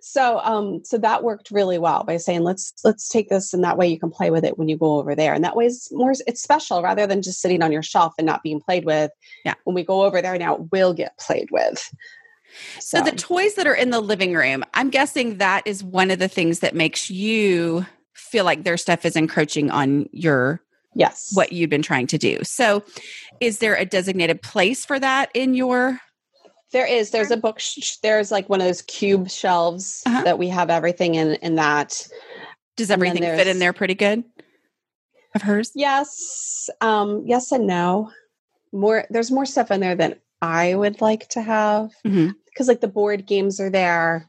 [0.00, 3.76] so um so that worked really well by saying let's let's take this and that
[3.76, 5.92] way you can play with it when you go over there and that way it's
[5.92, 9.10] more it's special rather than just sitting on your shelf and not being played with.
[9.44, 9.54] Yeah.
[9.64, 11.82] When we go over there now it will get played with.
[12.80, 16.18] So the toys that are in the living room, I'm guessing that is one of
[16.18, 20.60] the things that makes you feel like their stuff is encroaching on your
[20.94, 21.30] yes.
[21.34, 22.38] what you've been trying to do.
[22.42, 22.82] So
[23.40, 26.00] is there a designated place for that in your
[26.72, 27.10] There is.
[27.10, 27.58] There's a book.
[27.60, 30.22] Sh- there's like one of those cube shelves Uh-huh.
[30.24, 31.34] that we have everything in.
[31.42, 32.06] In that,
[32.76, 34.24] does everything fit in there pretty good?
[35.34, 35.70] Of hers?
[35.74, 38.10] yes, um, yes and no.
[38.72, 39.04] More.
[39.10, 43.26] There's more stuff in there than I would like to have because like the board
[43.26, 44.26] games are there,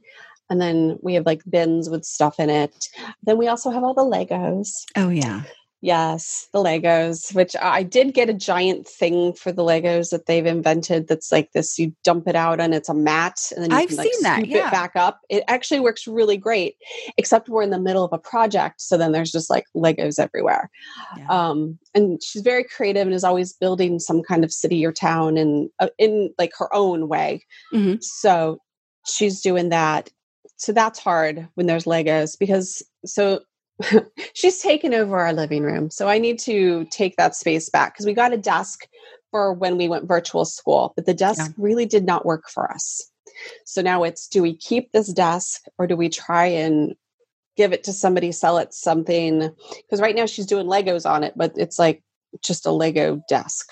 [0.50, 2.88] and then we have like bins with stuff in it.
[3.24, 4.84] Then we also have all the Legos.
[4.98, 5.44] Oh yeah.
[5.84, 10.46] Yes, the Legos, which I did get a giant thing for the Legos that they've
[10.46, 13.76] invented that's like this you dump it out and it's a mat and then you
[13.76, 14.68] I've can like seen that, yeah.
[14.70, 15.20] it back up.
[15.28, 16.78] It actually works really great,
[17.18, 18.80] except we're in the middle of a project.
[18.80, 20.70] So then there's just like Legos everywhere.
[21.18, 21.28] Yeah.
[21.28, 25.36] Um, and she's very creative and is always building some kind of city or town
[25.36, 27.44] and uh, in like her own way.
[27.74, 28.02] Mhm.
[28.02, 28.60] So
[29.06, 30.10] she's doing that.
[30.56, 33.42] So that's hard when there's Legos because so
[34.34, 35.90] she's taken over our living room.
[35.90, 38.88] So I need to take that space back because we got a desk
[39.32, 41.54] for when we went virtual school, but the desk Yeah.
[41.58, 43.10] really did not work for us.
[43.66, 46.96] So now it's do we keep this desk or do we try and
[47.58, 49.50] give it to somebody, sell it something?
[49.76, 52.04] Because right now she's doing Legos on it, but it's like
[52.42, 53.70] just a Lego desk.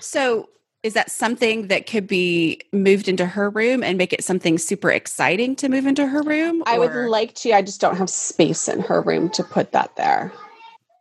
[0.00, 0.48] So
[0.82, 4.90] is that something that could be moved into her room and make it something super
[4.90, 6.62] exciting to move into her room?
[6.66, 9.94] I would like to, I just don't have space in her room to put that
[9.96, 10.32] there.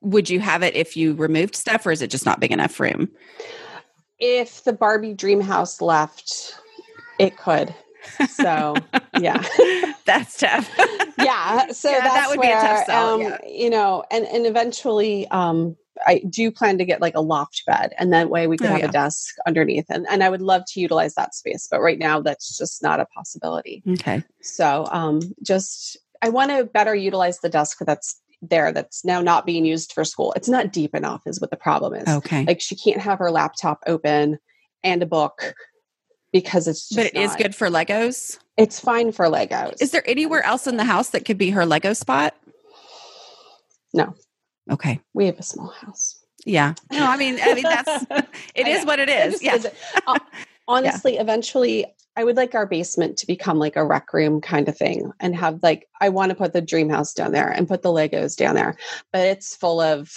[0.01, 2.79] would you have it if you removed stuff or is it just not big enough
[2.79, 3.09] room?
[4.19, 6.59] If the Barbie dream house left,
[7.17, 7.73] it could.
[8.29, 8.75] So,
[9.19, 9.43] yeah.
[10.05, 10.69] That's tough.
[11.19, 13.37] yeah so Yeah, that would be a where tough sell, um yeah.
[13.47, 17.93] you know and and eventually um I do plan to get like a loft bed
[17.99, 18.85] and that way we could Oh, have yeah.
[18.89, 22.21] a desk underneath and, and I would love to utilize that space but right now
[22.21, 24.23] that's just not a possibility okay.
[24.41, 29.45] so um just I want to better utilize the desk that's there that's now not
[29.45, 32.45] being used for school it's not deep enough is what the problem is Okay.
[32.45, 34.39] like she can't have her laptop open
[34.83, 35.53] and a book
[36.31, 38.39] because it's just but it is not- good for Legos.
[38.57, 41.65] it's fine for Legos Is there anywhere else in the house that could be her
[41.65, 42.33] Lego spot?
[43.93, 44.15] No.
[44.69, 44.99] Okay.
[45.13, 46.73] we have a small house Yeah.
[46.91, 48.05] No, I mean, I mean that's
[48.55, 49.41] it is what it is.
[49.41, 49.57] Yeah.
[50.07, 50.19] Uh,
[50.67, 51.85] honestly, eventually,
[52.17, 55.35] I would like our basement to become like a rec room kind of thing and
[55.35, 58.35] have like, I want to put the dream house down there and put the Legos
[58.35, 58.75] down there,
[59.13, 60.11] but it's full of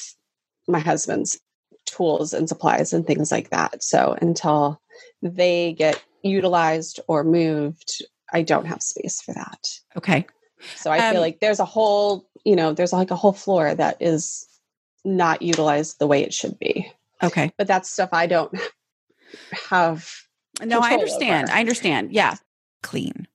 [0.66, 1.38] my husband's
[1.86, 3.82] tools and supplies and things like that.
[3.82, 4.80] So until
[5.22, 8.02] they get utilized or moved,
[8.32, 9.78] I don't have space for that.
[9.96, 10.26] Okay.
[10.76, 13.74] So I Um, feel like there's a whole, you know, there's like a whole floor
[13.74, 14.46] that is
[15.04, 16.90] not utilized the way it should be.
[17.22, 17.52] Okay.
[17.58, 18.54] But that's stuff I don't
[19.70, 20.10] have
[20.62, 21.48] No, I understand.
[21.48, 21.56] over.
[21.56, 22.12] I understand.
[22.12, 22.36] Yeah.
[22.82, 23.26] Clean.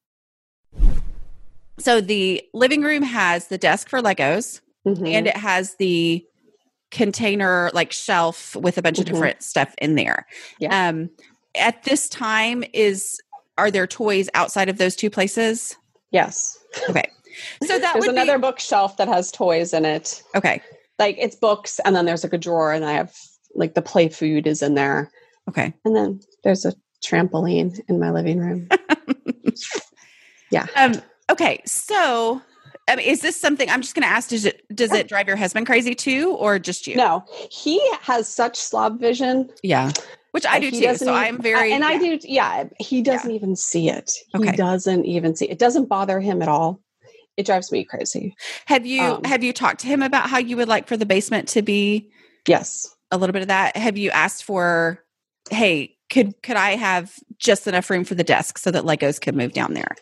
[1.79, 5.07] So the living room has the desk for Legos Mhm.
[5.13, 6.25] and it has the
[6.91, 9.01] container like shelf with a bunch Mhm.
[9.01, 10.25] of different stuff in there.
[10.59, 10.89] Yeah.
[10.89, 11.09] Um
[11.55, 13.19] at this time is
[13.57, 15.75] are there toys outside of those two places?
[16.11, 16.57] yes.
[16.89, 17.09] Okay.
[17.63, 20.21] So that There's another be bookshelf that has toys in it.
[20.35, 20.61] Okay.
[20.97, 23.15] Like it's books, and then there's like a drawer, and I have
[23.55, 25.09] like the play food is in there,
[25.47, 25.73] Okay.
[25.85, 26.73] and then there's a
[27.03, 28.67] trampoline in my living room.
[30.51, 30.65] Yeah.
[30.75, 30.93] Um
[31.29, 31.61] okay.
[31.65, 32.41] So
[32.87, 34.29] I mean, is this something I'm just going to ask?
[34.29, 36.95] Does it does it drive your husband crazy too, or just you?
[36.95, 39.49] no, he has such slob vision.
[39.61, 39.91] Yeah.
[40.31, 40.95] Which I do too.
[40.95, 42.17] So even- I'm very and I do.
[42.23, 44.11] Yeah, he doesn't even see it.
[44.31, 44.55] He Okay.
[44.55, 45.51] doesn't even see it.
[45.51, 46.81] It doesn't bother him at all.
[47.39, 48.35] It drives me crazy.
[48.65, 51.05] Have you um, have you talked to him about how you would like for the
[51.05, 52.11] basement to be
[52.45, 52.93] Yes.
[53.11, 53.77] a little bit of that?
[53.77, 55.01] Have you asked for,
[55.49, 59.37] hey, could could I have just enough room for the desk so that Legos could
[59.37, 59.95] move down there?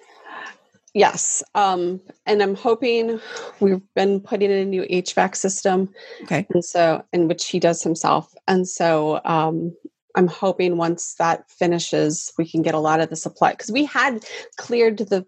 [0.95, 1.43] Yes.
[1.54, 3.19] Um, and I'm hoping
[3.60, 5.93] we've been putting in a new HVAC system.
[6.23, 6.47] Okay.
[6.50, 8.34] And so, in which he does himself.
[8.47, 9.78] And so, um,
[10.15, 13.86] I'm hoping once that finishes, we can get a lot of the supply because we
[13.86, 15.23] had cleared the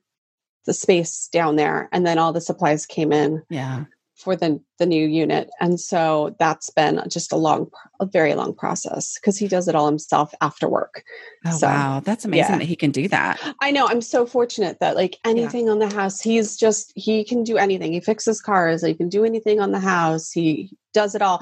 [0.70, 3.86] the space down there and then all the supplies came in Yeah.
[4.16, 8.54] for the the new unit and so that's been just a long a very long
[8.54, 11.04] process because he does it all himself after work
[11.46, 12.02] Oh, So, wow.
[12.04, 12.60] That's amazing yeah.
[12.60, 13.40] that he can do that.
[13.62, 17.44] i know i'm so fortunate that like anything on the house he's just he can
[17.44, 20.50] do anything he fixes cars he can do anything on the house he
[20.94, 21.42] does it all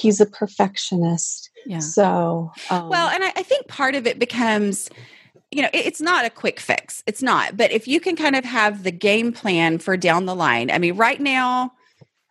[0.00, 1.78] he's a perfectionist Yeah.
[1.80, 4.88] so um, Well, and I, I think part of it becomes,
[5.54, 7.02] you know, it's not a quick fix.
[7.06, 7.56] It's not.
[7.56, 10.78] But if you can kind of have the game plan for down the line, I
[10.78, 11.72] mean, right now,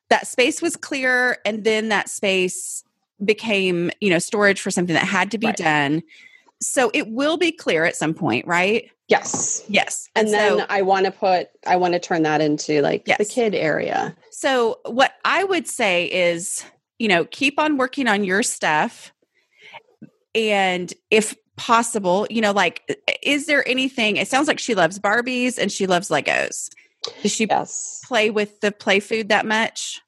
[0.09, 2.83] that space was clear, and then that space
[3.23, 5.57] became, you know, storage for something that had to be Right.
[5.57, 6.03] done.
[6.61, 8.89] So it will be clear at some point, right?
[9.09, 10.09] yes Yes.
[10.15, 13.25] and then so, i want to put i want to turn that into like the
[13.25, 16.65] kid area so what I would say is,
[16.97, 19.13] you know, keep on working on your stuff.
[20.33, 24.17] And if possible, you know, like, is there anything?
[24.17, 26.69] It sounds like she loves Barbies and she loves Legos.
[27.21, 30.01] Does she yes play with the play food that much?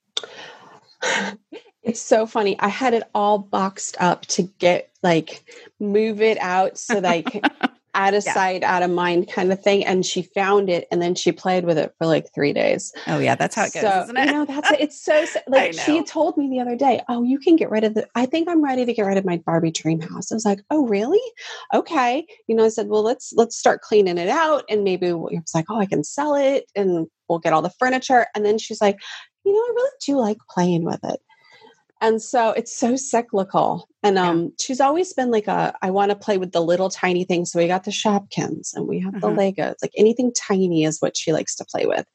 [1.84, 2.60] It's so funny.
[2.60, 5.44] I had it all boxed up to get like
[5.80, 7.46] move it out so like
[7.96, 8.34] out of Yeah.
[8.34, 9.86] sight, out of mind kind of thing.
[9.86, 12.94] And she found it and then she played with it for like three days.
[13.08, 14.26] Oh, yeah, that's how it goes, so, isn't it?
[14.26, 14.82] You know, that's it.
[14.82, 17.94] It's so like she told me the other day, Oh, you can get rid of
[17.96, 20.32] the I think I'm ready to get rid of my Barbie dream house.
[20.32, 21.22] I was like, Oh, really?
[21.74, 22.26] Okay.
[22.48, 25.56] You know, I said, Well, let's let's start cleaning it out and maybe we'll, it's
[25.56, 28.28] like, Oh, I can sell it and we'll get all the furniture.
[28.36, 29.00] And then she's like,
[29.46, 31.20] you know, I really do like playing with it.
[32.02, 33.88] And so it's so cyclical.
[34.04, 34.30] And Yeah.
[34.30, 37.52] um, she's always been like a, I want to play with the little tiny things.
[37.52, 39.38] So we got the Shopkins and we have the Uh-huh.
[39.38, 39.76] Legos.
[39.82, 42.06] Like anything tiny is what she likes to play with.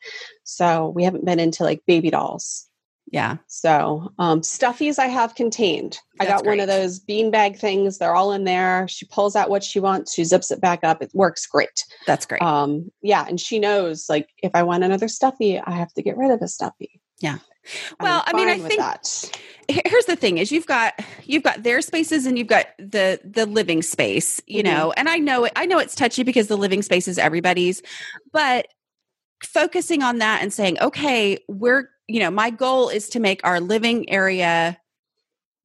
[0.45, 2.67] So we haven't been into like baby dolls.
[3.13, 3.39] Yeah.
[3.49, 5.99] So um, stuffies I have contained.
[6.21, 6.77] I That's got one of great.
[6.77, 7.99] those beanbag things.
[7.99, 8.87] They're all in there.
[8.87, 10.15] She pulls out what she wants.
[10.15, 11.03] She zips it back up.
[11.03, 11.85] It works great.
[12.07, 12.41] That's great.
[12.41, 16.17] Um, yeah, and she knows like if I want another stuffy, I have to get
[16.17, 17.01] rid of a stuffy.
[17.19, 17.39] Yeah.
[18.01, 19.31] Well, I mean, I think- that.
[19.69, 20.95] Here's the thing is you've got
[21.27, 24.65] you've got their spaces and you've got the the living space you Mhm.
[24.65, 27.81] know and i know it i know it's touchy because the living space is everybody's
[28.33, 28.67] but
[29.45, 33.61] focusing on that and saying okay we're you know my goal is to make our
[33.61, 34.77] living area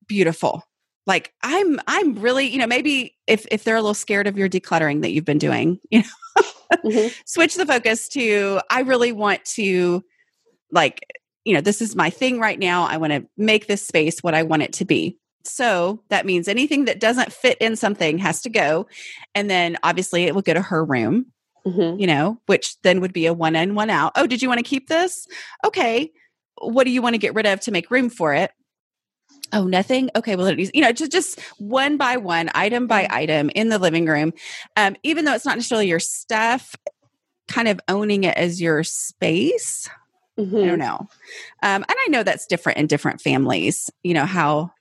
[0.08, 0.62] beautiful
[1.08, 4.48] like i'm i'm really you know maybe if if they're a little scared of your
[4.48, 6.44] decluttering that you've been doing you know
[6.84, 7.12] Mhm.
[7.26, 10.04] switch the focus to i really want to
[10.72, 11.00] like
[11.46, 12.84] you know this is my thing right now.
[12.84, 15.18] I want to make this space what i want it to be.
[15.44, 18.88] So that means anything that doesn't fit in something has to go
[19.36, 21.28] and then obviously it will go to her room
[21.66, 22.00] Mhm.
[22.00, 24.12] you know which then would be a one in one out.
[24.16, 25.28] Oh did you want to keep this?
[25.64, 26.12] Okay
[26.62, 28.52] what do you want to get rid of to make room for it?
[29.54, 30.10] Oh nothing?
[30.16, 34.06] Okay well you know just just one by one item by item in the living
[34.08, 34.34] room.
[34.76, 36.76] Um, even though it's not necessarily your stuff
[37.48, 39.88] kind of owning it as your space
[40.38, 40.66] i Mhm.
[40.68, 41.08] don't know
[41.64, 44.72] um, and i know that's different in different families you know how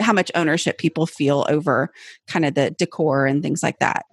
[0.00, 1.90] how much ownership people feel over
[2.26, 4.04] kind of the decor and things like that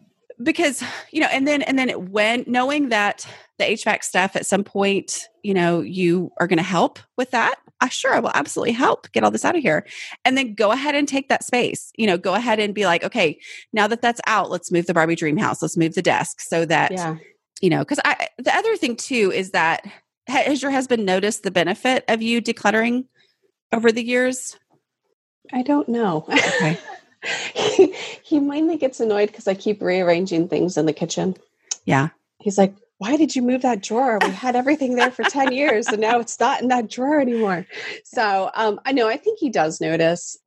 [0.44, 3.28] because you know and then and then when knowing that
[3.60, 7.56] the hvac stuff at some point you know you are going to help with that
[7.82, 9.86] i sure i will absolutely help get all this out of here
[10.24, 13.04] and then go ahead and take that space you know go ahead and be like
[13.04, 13.38] okay
[13.74, 16.66] now that that's out let's move the barbie dream house let's move the desk so
[16.66, 17.16] that Yeah.
[17.62, 19.92] you know because i the other thing too is that ha-
[20.28, 23.06] has your husband noticed the benefit of you decluttering
[23.72, 24.58] over the years
[25.54, 26.26] I don't know.
[26.28, 26.80] Okay.
[27.54, 31.36] he, he mainly gets annoyed because I keep rearranging things in the kitchen.
[31.86, 32.10] yeah
[32.40, 34.20] He's like, why did you move that drawer?
[34.22, 37.66] We had everything there for 10 years and now it's not in that drawer anymore.
[38.04, 40.38] So um, I know, I think he does notice.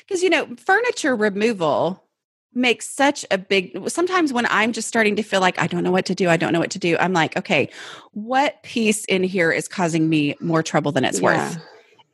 [0.00, 2.04] because you know furniture removal
[2.54, 5.92] makes such a big sometimes when i'm just starting to feel like i don't know
[5.92, 7.68] what to do i don't know what to do i'm like okay
[8.12, 11.48] what piece in here is causing me more trouble than it's Yeah.
[11.48, 11.58] worth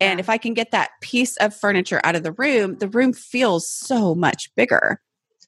[0.00, 3.12] and if i can get that piece of furniture out of the room the room
[3.14, 5.00] feels so much bigger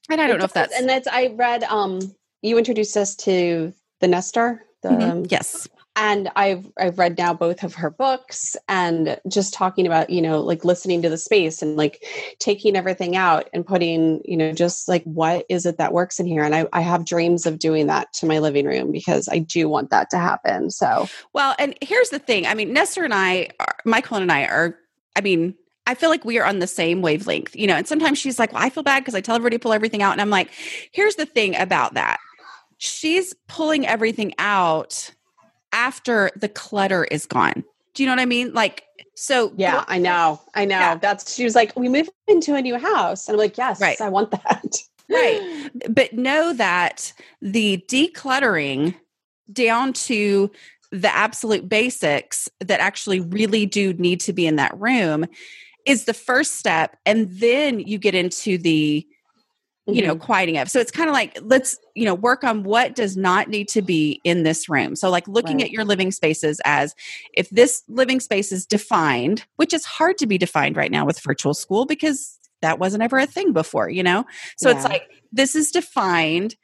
[0.09, 1.99] and i don't It know if that's and that's I read um
[2.41, 5.29] you introduced us to the Nester, the Mhm.
[5.29, 5.67] yes
[5.99, 10.39] and I've I've read now both of her books and just talking about you know
[10.41, 12.03] like listening to the space and like
[12.39, 16.25] taking everything out and putting you know just like what is it that works in
[16.25, 19.39] here and I, I have dreams of doing that to my living room because I
[19.39, 22.45] do want that to happen so Well, and here's the thing.
[22.47, 24.77] I mean, Nester and I, are, Myquillyn and I are,
[25.15, 28.17] I mean, I feel like we are on the same wavelength, you know, and sometimes
[28.17, 30.11] she's like, well, I feel bad because I tell everybody to pull everything out.
[30.11, 30.49] And I'm like,
[30.91, 32.19] here's the thing about that.
[32.77, 35.11] She's pulling everything out
[35.71, 37.63] after the clutter is gone.
[37.93, 38.53] Do you know what I mean?
[38.53, 38.83] Like,
[39.15, 40.95] so yeah I know I know Yeah.
[40.95, 43.99] that's she was like we moved into a new house and I'm like yes Right.
[43.99, 44.77] I want that
[45.09, 45.71] Right.
[45.89, 47.11] but know that
[47.41, 48.95] the decluttering
[49.51, 50.49] down to
[50.91, 55.25] the absolute basics that actually really do need to be in that room
[55.85, 59.05] is the first step and then you get into the
[59.91, 60.19] you know Mhm.
[60.19, 60.69] quieting up.
[60.69, 63.81] So it's kind of like let's you know work on what does not need to
[63.81, 64.95] be in this room.
[64.95, 65.65] So like looking Right.
[65.65, 66.93] at your living spaces as
[67.33, 71.19] if this living space is defined which is hard to be defined right now with
[71.21, 74.25] virtual school because that wasn't ever a thing before you know?
[74.57, 76.55] So it's like this is defined.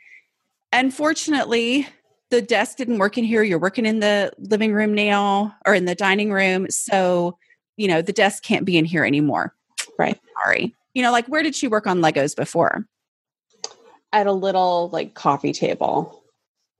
[0.74, 1.88] Unfortunately
[2.32, 3.44] the desk didn't work in here.
[3.44, 6.70] You're working in the living room now or in the dining room.
[6.70, 7.38] So
[7.78, 9.54] you know the desk can't be in here anymore.
[9.98, 10.20] Right.
[10.44, 10.76] sorry.
[10.94, 12.86] You know like where did she work on legos before
[14.16, 16.24] at a little like coffee table.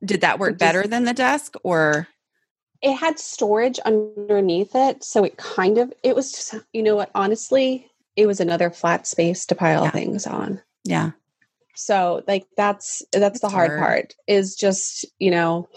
[0.04, 2.08] did that work just- better than the desk or
[2.82, 7.12] It had storage underneath it, so it kind of it was just you know what
[7.14, 9.92] honestly, it was another flat space to pile Yeah.
[9.92, 10.62] things on.
[10.86, 11.12] yeah
[11.76, 13.80] So like that's that's the hard hard.
[13.80, 15.68] part is just, you know,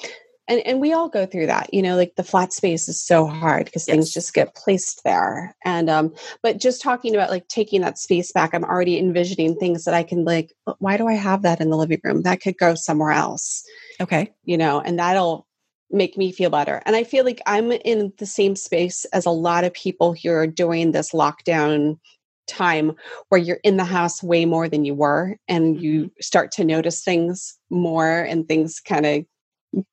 [0.48, 3.26] and and we all go through that, you know, like the flat space is so
[3.26, 3.94] hard because Yes.
[3.94, 5.54] things just get placed there.
[5.64, 9.84] And um but just talking about like taking that space back, I'm already envisioning things
[9.84, 12.22] that I can like why do I have that in the living room?
[12.22, 13.64] That could go somewhere else.
[14.00, 15.46] okay you know, and that'll
[15.90, 16.82] make me feel better.
[16.86, 20.46] And I feel like I'm in the same space as a lot of people here
[20.46, 21.98] during this lockdown
[22.46, 22.92] time
[23.28, 27.02] where you're in the house way more than you were and you start to notice
[27.04, 29.24] things more and things kind of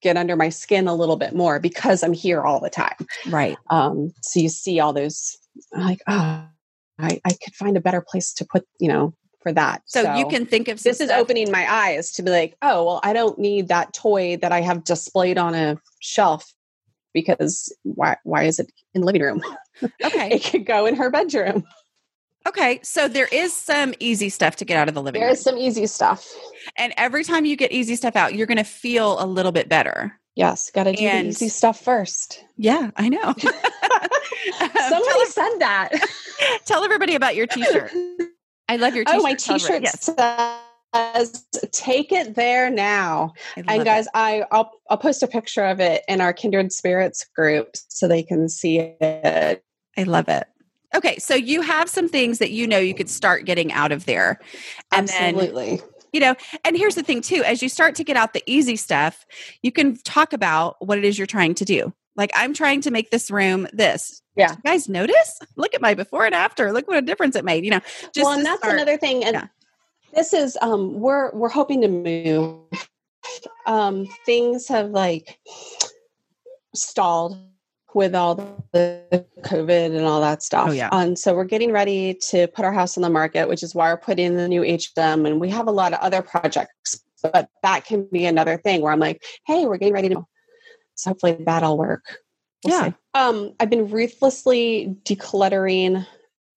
[0.02, 2.96] get under my skin a little bit more because I'm here all the time.
[3.28, 5.38] right Um, so you see all those
[5.72, 6.46] like, oh,
[7.00, 9.14] I, I could find a better place to put, you know,
[9.44, 9.84] for that.
[9.86, 13.00] so, you can think of this is opening my eyes to be like, oh, well,
[13.04, 16.52] I don't need that toy that I have displayed on a shelf
[17.14, 19.42] because why why is it in the living room?
[20.04, 21.64] okay It could go in her bedroom.
[22.48, 25.34] Okay so there is some easy stuff to get out of the living There room
[25.34, 26.28] is some easy stuff.
[26.78, 29.70] and every time you get easy stuff out you're going to feel a little bit
[29.70, 32.44] better Yes, got to do And- the easy stuff first.
[32.58, 33.34] yeah i know
[34.62, 35.90] Um, Somebody said that.
[36.66, 37.92] tell everybody about your t-shirt
[38.70, 40.10] i love your t-shirt oh, my t-shirt yes
[40.94, 43.84] says "Take it there now." And it.
[43.84, 48.08] guys, I I'll I'll post a picture of it in our Kindred Spirits group so
[48.08, 49.64] they can see it.
[49.98, 50.46] I love it.
[50.96, 54.06] Okay, so you have some things that you know you could start getting out of
[54.06, 54.40] there.
[54.92, 55.82] And then, Absolutely.
[56.14, 58.78] you know, and here's the thing too, as you start to get out the easy
[58.78, 59.26] stuff,
[59.62, 61.94] you can talk about what it is you're trying to do.
[62.16, 64.22] Like I'm trying to make this room this.
[64.38, 64.52] Yeah.
[64.52, 65.40] You guys notice?
[65.58, 66.72] Look at my before and after.
[66.72, 67.66] Look what a difference it made.
[67.66, 67.82] You know,
[68.14, 69.26] just well, and that's start- another thing.
[69.26, 69.48] And yeah.
[70.14, 72.62] this is um we're we're hoping to move.
[73.66, 75.40] Um things have like
[76.74, 77.38] stalled
[77.96, 78.36] with all
[78.74, 80.68] the COVID and all that stuff.
[80.70, 80.90] Oh, yeah.
[80.92, 83.92] And so we're getting ready to put our house on the market, which is why
[83.92, 87.02] we're putting in the new HM and we have a lot of other projects.
[87.24, 90.26] But that can be another thing where I'm like, hey, we're getting ready to
[90.96, 92.20] so hopefully that'll work.
[92.64, 92.90] Yeah.
[92.90, 92.94] see.
[93.14, 96.06] Um, I've been ruthlessly decluttering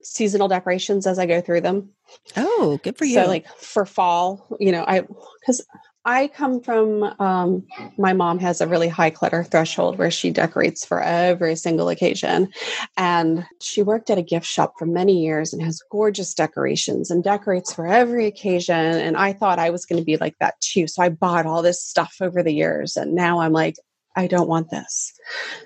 [0.03, 1.91] seasonal decorations as I go through them.
[2.37, 3.15] Oh, good for you.
[3.15, 5.03] So like for fall, you know, I
[5.41, 5.65] because
[6.05, 7.67] I come from um
[7.99, 12.53] my mom has a really high clutter threshold where she decorates for every single occasion.
[12.97, 17.23] And she worked at a gift shop for many years and has gorgeous decorations and
[17.23, 18.75] decorates for every occasion.
[18.77, 20.87] And I thought I was going to be like that too.
[20.87, 22.97] So I bought all this stuff over the years.
[22.97, 23.77] And now I'm like,
[24.17, 25.13] I don't want this.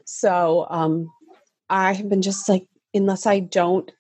[0.04, 1.10] So um
[1.68, 3.90] I have been just like, unless I don't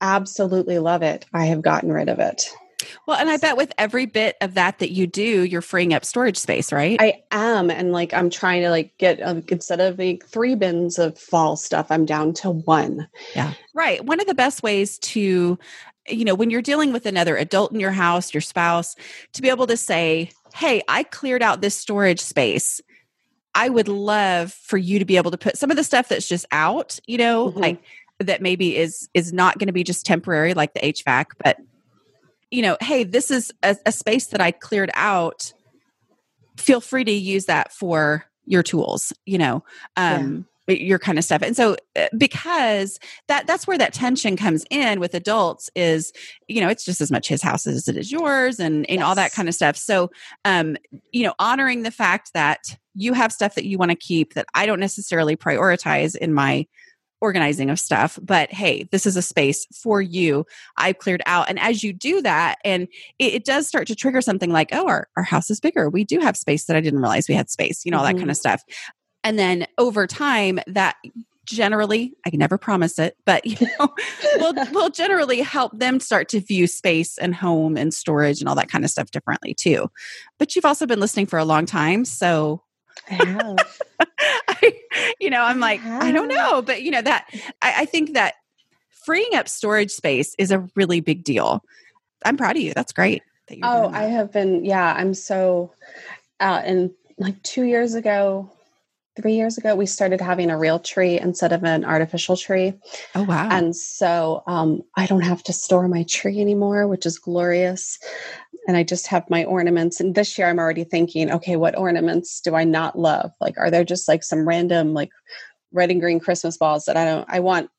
[0.00, 2.50] absolutely love it, I have gotten rid of it.
[3.06, 6.04] Well, and I bet with every bit of that that you do, you're freeing up
[6.04, 6.96] storage space, right?
[7.00, 10.98] I am, and like I'm trying to like get um, instead of like three bins
[10.98, 13.08] of fall stuff, I'm down to one.
[13.34, 13.54] Yeah.
[13.74, 14.04] Right.
[14.04, 15.58] One of the best ways to,
[16.08, 18.94] you know, when you're dealing with another adult in your house, your spouse,
[19.34, 22.80] to be able to say, Hey, I cleared out this storage space.
[23.54, 26.28] I would love for you to be able to put some of the stuff that's
[26.28, 27.60] just out, you know, Mhm.
[27.60, 27.82] like
[28.20, 31.58] that maybe is is not going to be just temporary like the HVAC, but
[32.50, 35.52] you know, hey, this is a, a space that I cleared out.
[36.56, 39.64] Feel free to use that for your tools, you know.
[39.96, 40.46] Um
[40.76, 41.42] your kind of stuff.
[41.42, 46.12] And so uh, because that that's where that tension comes in with adults is
[46.46, 49.14] you know it's just as much his house as it is yours and and all
[49.14, 50.10] that kind of stuff so
[50.44, 50.76] um
[51.12, 54.46] you know honoring the fact that you have stuff that you want to keep that
[54.54, 56.66] i don't necessarily prioritize in my
[57.20, 60.44] organizing of stuff but hey this is a space for you.
[60.76, 61.48] I've cleared out.
[61.48, 62.88] And as you do that and
[63.18, 65.88] it, it does start to trigger something like oh our, our house is bigger.
[65.88, 68.16] We do have space that i didn't realize we had space you know all that
[68.16, 68.58] kind of mm-hmm.
[68.58, 68.62] stuff.
[69.24, 70.96] And then over time that
[71.44, 73.88] generally i can never promise it but you know
[74.36, 78.54] will will generally help them start to view space and home and storage and all
[78.54, 79.88] that kind of stuff differently too.
[80.38, 82.62] But you've also been listening for a long time so
[84.48, 84.72] I
[85.20, 87.28] you know, I'm like, I don't know, but you know that
[87.62, 88.34] I, I think that
[89.04, 91.64] freeing up storage space is a really big deal.
[92.24, 92.72] I'm proud of you.
[92.74, 93.22] That's great.
[93.48, 94.64] That oh, I have been.
[94.64, 95.72] Yeah, I'm so.
[96.40, 98.50] Uh, and like two years ago,
[99.20, 102.74] three years ago, we started having a real tree instead of an artificial tree.
[103.16, 103.48] Oh, wow.
[103.50, 107.98] And so um, I don't have to store my tree anymore, which is glorious.
[108.68, 109.98] And I just have my ornaments.
[109.98, 113.32] And this year I'm already thinking, okay, what ornaments do I not love?
[113.40, 115.10] Like, are there just like some random, like,
[115.72, 117.70] red and green Christmas balls that I don't, I want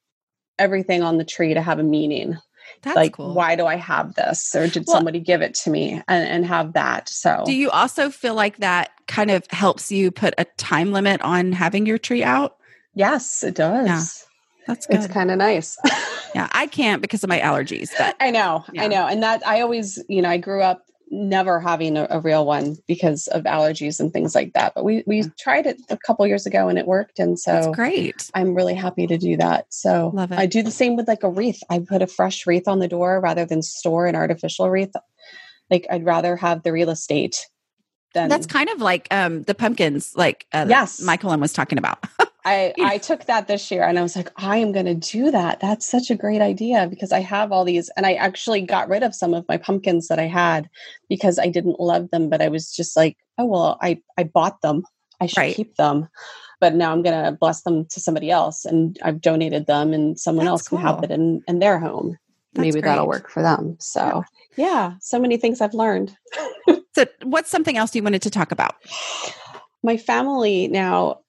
[0.57, 2.37] everything on the tree to have a meaning.
[2.81, 3.33] That's like, cool.
[3.33, 4.55] why do I have this?
[4.55, 7.09] Or did Well- somebody give it to me and, and have that?
[7.09, 11.21] So, Do you also feel like that kind of helps you put a time limit
[11.21, 12.55] on having your tree out?
[12.95, 13.87] yes, it does.
[13.87, 14.01] Yeah.
[14.67, 14.97] That's good.
[14.97, 15.77] It's kind of nice.
[16.35, 18.83] yeah, I can't because of my allergies, but I know, Yeah.
[18.83, 19.07] I know.
[19.07, 22.77] And that I always, you know, I grew up never having a, a real one
[22.87, 24.73] because of allergies and things like that.
[24.75, 27.19] But we we tried it a couple years ago and it worked.
[27.19, 28.29] And that's so great.
[28.33, 29.65] I'm really happy to do that.
[29.69, 30.39] So Love it.
[30.39, 31.61] I do the same with like a wreath.
[31.69, 34.93] I put a fresh wreath on the door rather than store an artificial wreath.
[35.69, 37.47] Like I'd rather have the real estate
[38.13, 41.01] than That's kind of like um the pumpkins, like uh, Yes.
[41.01, 42.03] Myquillyn was talking about.
[42.45, 45.29] I, I took that this year and I was like, I am going to do
[45.31, 45.59] that.
[45.59, 47.89] That's such a great idea because I have all these.
[47.97, 50.69] And I actually got rid of some of my pumpkins that I had
[51.09, 54.61] because I didn't love them, but I was just like, oh, well, I, I bought
[54.61, 54.83] them.
[55.19, 55.55] I should Right.
[55.55, 56.07] keep them.
[56.61, 60.19] But now I'm going to bless them to somebody else and I've donated them and
[60.19, 62.17] someone That's else can have it in, in their home.
[62.53, 63.77] That's Maybe that'll work for them.
[63.79, 64.23] So,
[64.55, 66.17] yeah, so many things I've learned.
[66.95, 68.75] So, what's something else you wanted to talk about?
[69.83, 71.19] my family now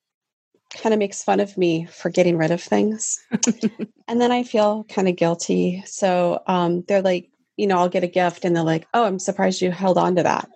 [0.71, 3.19] kind of makes fun of me for getting rid of things.
[4.09, 5.83] and then I feel kind of guilty.
[5.87, 9.19] So um, they're like, you know, I'll get a gift and they're like, oh, I'm
[9.19, 10.49] surprised you held on to that.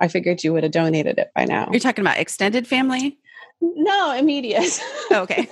[0.00, 1.68] I figured you would have donated it by now.
[1.70, 3.18] You're talking about extended family?
[3.60, 4.80] No, immediate.
[5.10, 5.48] Oh, okay.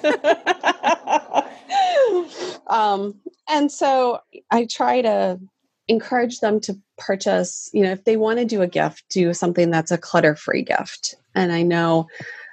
[2.67, 3.15] um,
[3.49, 5.39] and so I try to
[5.87, 9.71] encourage them to purchase, you know, if they want to do a gift, do something
[9.71, 11.17] that's a clutter free gift.
[11.35, 12.09] And I know,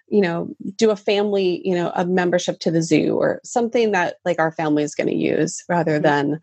[0.10, 4.18] you know, do a family, you know, a membership to the zoo or something that
[4.26, 6.04] like our family is going to use rather Mhm.
[6.04, 6.42] than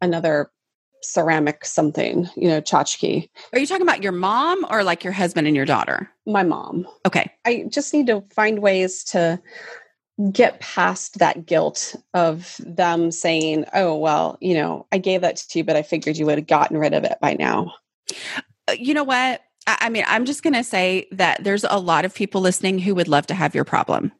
[0.00, 0.50] another
[1.02, 3.28] ceramic something, you know, tchotchke.
[3.52, 6.10] Are you talking about your mom or like your husband and your daughter?
[6.26, 6.88] My mom.
[7.06, 7.30] Okay.
[7.44, 9.40] I just need to find ways to
[10.32, 15.58] get past that guilt of them saying, oh, well, you know, I gave that to
[15.58, 17.74] you, but I figured you would have gotten rid of it by now.
[18.66, 19.42] Uh, You know what?
[19.80, 22.94] I mean, I'm just going to say that there's a lot of people listening who
[22.94, 24.12] would love to have your problem.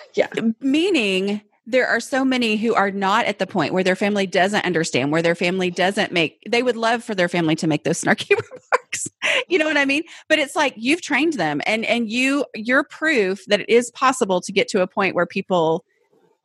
[0.14, 0.28] yeah.
[0.60, 4.64] Meaning, there are so many who are not at the point where their family doesn't
[4.64, 8.00] understand, where their family doesn't make, they would love for their family to make those
[8.00, 9.06] snarky remarks.
[9.48, 10.02] You know what I mean?
[10.28, 14.40] But it's like you've trained them and, and you, you're proof that it is possible
[14.40, 15.84] to get to a point where people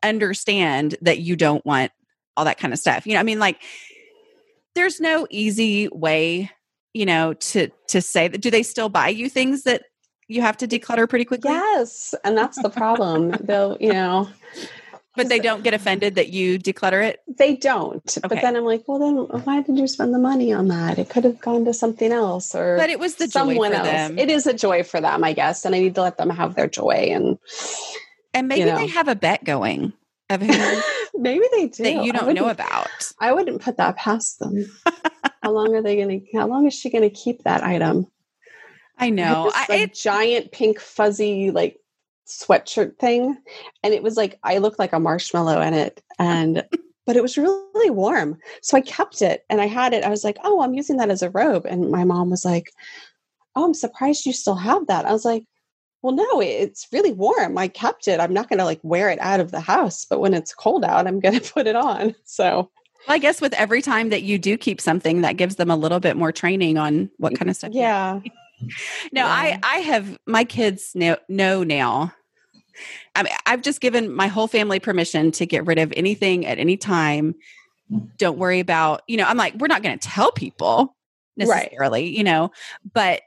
[0.04, 1.92] understand that you don't want
[2.38, 3.08] all that kind of stuff.
[3.08, 3.62] You know, I mean, like,
[4.76, 6.52] there's no easy way,
[6.96, 8.40] you know, to, to say that.
[8.40, 9.84] Do they still buy you things that
[10.30, 11.52] you have to declutter pretty quickly?
[11.52, 12.16] Yes.
[12.24, 13.32] And that's the problem.
[13.42, 14.30] They'll, you know,
[15.18, 17.20] But they don't get offended that you declutter it?
[17.28, 18.18] they don't.
[18.22, 20.98] But then I'm like, well, then why did you spend the money on that?
[20.98, 23.78] It could have gone to something else or But it was the joy someone for
[23.78, 23.88] else.
[23.88, 24.18] them.
[24.18, 25.66] It is a joy for them, I guess.
[25.66, 27.10] And I need to let them have their joy.
[27.12, 27.38] And
[28.34, 28.78] and maybe know.
[28.78, 29.92] they have a bet going
[30.30, 30.82] of who
[31.14, 31.84] maybe they do.
[31.84, 33.12] that you don't know about.
[33.20, 34.66] I wouldn't put that past them.
[35.46, 36.38] how long are they going to?
[36.38, 38.08] How long is she going to keep that item?
[38.98, 39.52] I know.
[39.54, 41.78] I, like, it, giant pink fuzzy like
[42.28, 43.38] sweatshirt thing,
[43.84, 46.66] and it was like I looked like a marshmallow in it, and
[47.06, 50.04] but it was really warm, so I kept it and I had it.
[50.04, 52.72] I was like, oh, I'm using that as a robe, and my mom was like,
[53.56, 55.06] oh, I'm surprised you still have that.
[55.06, 55.46] I was like.
[56.02, 57.58] Well, no, it's really warm.
[57.58, 58.20] I kept it.
[58.20, 60.86] I'm not going to like wear it out of the house, but when it's cold
[60.86, 62.14] out, I'm going to put it on.
[62.26, 62.70] So,
[63.08, 66.00] I guess with every time that you do keep something, that gives them a little
[66.00, 67.72] bit more training on what kind of stuff.
[67.74, 68.20] yeah.
[69.12, 69.28] No, Yeah.
[69.28, 72.14] I I have my kids know know now.
[73.16, 76.58] I mean, I've just given my whole family permission to get rid of anything at
[76.58, 77.36] any time.
[78.18, 80.96] Don't worry about, you know, I'm like, we're not going to tell people
[81.38, 81.48] Right.
[81.70, 82.52] necessarily, you know,
[82.94, 83.22] but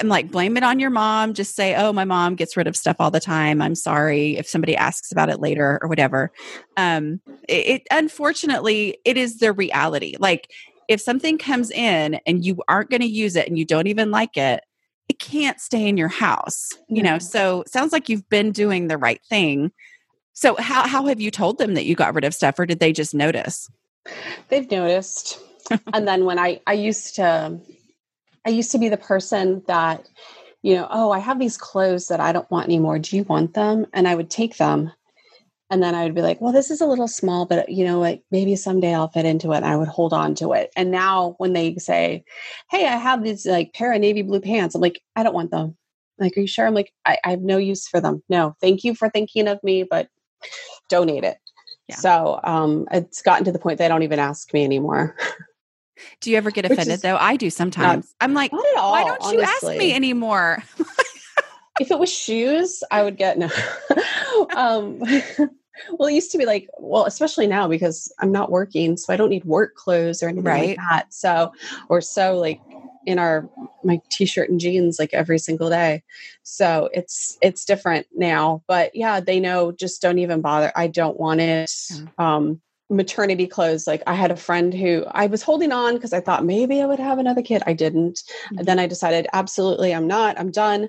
[0.00, 1.34] I'm like, blame it on your mom.
[1.34, 3.62] Just say, oh, my mom gets rid of stuff all the time.
[3.62, 6.32] I'm sorry if somebody asks about it later or whatever.
[6.76, 10.16] Um, it, it unfortunately, it is the reality.
[10.18, 10.50] Like,
[10.88, 14.10] if something comes in and you aren't going to use it and you don't even
[14.10, 14.62] like it,
[15.08, 16.70] it can't stay in your house.
[16.88, 19.72] You know, so sounds like you've been doing the right thing.
[20.32, 22.80] So how how have you told them that you got rid of stuff or did
[22.80, 23.68] they just notice?
[24.48, 25.38] They've noticed.
[25.92, 27.58] and then when I I used to
[28.46, 30.08] I used to be the person that
[30.62, 32.98] you know, oh, I have these clothes that I don't want anymore.
[32.98, 33.86] Do you want them?
[33.92, 34.92] And I would take them.
[35.70, 37.98] And then I would be like, well, this is a little small, but you know,
[37.98, 39.58] like maybe someday I'll fit into it.
[39.58, 40.70] And I would hold on to it.
[40.76, 42.24] And now when they say,
[42.70, 45.50] hey, I have these like pair of navy blue pants, I'm like, I don't want
[45.50, 45.76] them.
[46.18, 46.66] Like, are you sure?
[46.66, 48.22] I'm like, I, I have no use for them.
[48.28, 50.08] No, thank you for thinking of me, but
[50.88, 51.38] donate it.
[51.88, 51.96] Yeah.
[51.96, 55.16] So um, it's gotten to the point they don't even ask me anymore.
[56.20, 57.16] Do you ever get offended is, though?
[57.16, 58.14] I do sometimes.
[58.20, 59.36] Not, I'm like, all, why don't honestly.
[59.36, 60.62] you ask me anymore?
[61.80, 63.48] if it was shoes, I would get no.
[64.56, 64.98] um,
[65.92, 69.16] well, it used to be like, well, especially now because I'm not working, so I
[69.16, 70.68] don't need work clothes or anything right.
[70.68, 71.14] like that.
[71.14, 71.52] So,
[71.88, 72.60] or so like
[73.06, 73.48] in our
[73.82, 76.02] my t-shirt and jeans like every single day
[76.42, 81.18] so it's it's different now but yeah they know just don't even bother i don't
[81.18, 81.72] want it
[82.18, 82.60] um
[82.92, 86.44] maternity clothes like i had a friend who i was holding on because i thought
[86.44, 88.58] maybe i would have another kid i didn't mm-hmm.
[88.58, 90.88] and then i decided absolutely i'm not i'm done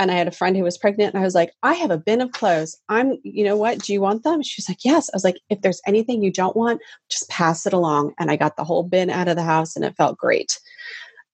[0.00, 1.98] and I had a friend who was pregnant and I was like, I have a
[1.98, 2.74] bin of clothes.
[2.88, 3.80] I'm, you know what?
[3.80, 4.42] Do you want them?
[4.42, 5.10] She's like, yes.
[5.10, 6.80] I was like, if there's anything you don't want,
[7.10, 8.14] just pass it along.
[8.18, 10.58] And I got the whole bin out of the house and it felt great.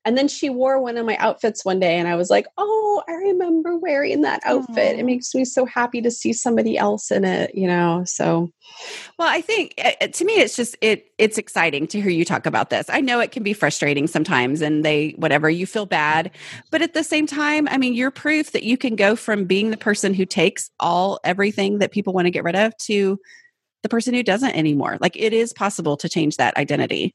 [0.06, 3.02] And then she wore one of my outfits one day, and I was like, Oh,
[3.08, 4.96] I remember wearing that outfit.
[4.96, 4.98] Aww.
[4.98, 8.04] It makes me so happy to see somebody else in it, you know?
[8.06, 8.50] So,
[9.18, 12.46] well, I think eh, to me, it's just, it, it's exciting to hear you talk
[12.46, 12.86] about this.
[12.88, 16.30] I know it can be frustrating sometimes, and they, whatever, you feel bad.
[16.70, 19.70] But at the same time, I mean, you're proof that you can go from being
[19.70, 23.18] the person who takes all, everything that people want to get rid of to
[23.82, 24.98] the person who doesn't anymore.
[25.00, 27.14] Like it is possible to change that identity.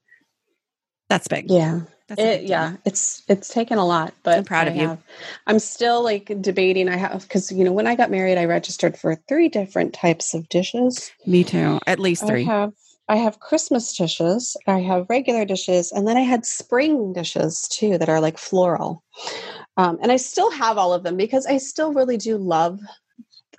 [1.10, 1.50] That's big.
[1.50, 1.82] Yeah.
[2.18, 4.98] It, yeah, it's it's taken a lot, but I'm proud I of you.
[5.48, 6.90] I'm still like debating.
[6.90, 10.34] I have because you know when I got married, I registered for three different types
[10.34, 11.12] of dishes.
[11.26, 12.42] Me too, at least three.
[12.42, 12.74] I have
[13.12, 17.98] I have Christmas dishes, I have regular dishes, and then I had spring dishes too
[17.98, 19.04] that are like floral.
[19.76, 22.80] Um, and I still have all of them because I still really do love.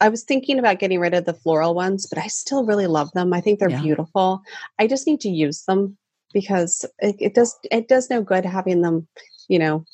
[0.00, 3.12] I was thinking about getting rid of the floral ones, but I still really love
[3.12, 3.32] them.
[3.32, 3.82] I think they're yeah.
[3.82, 4.42] beautiful.
[4.78, 5.98] I just need to use them
[6.32, 9.06] because it, it does it does no good having them,
[9.48, 9.84] you know,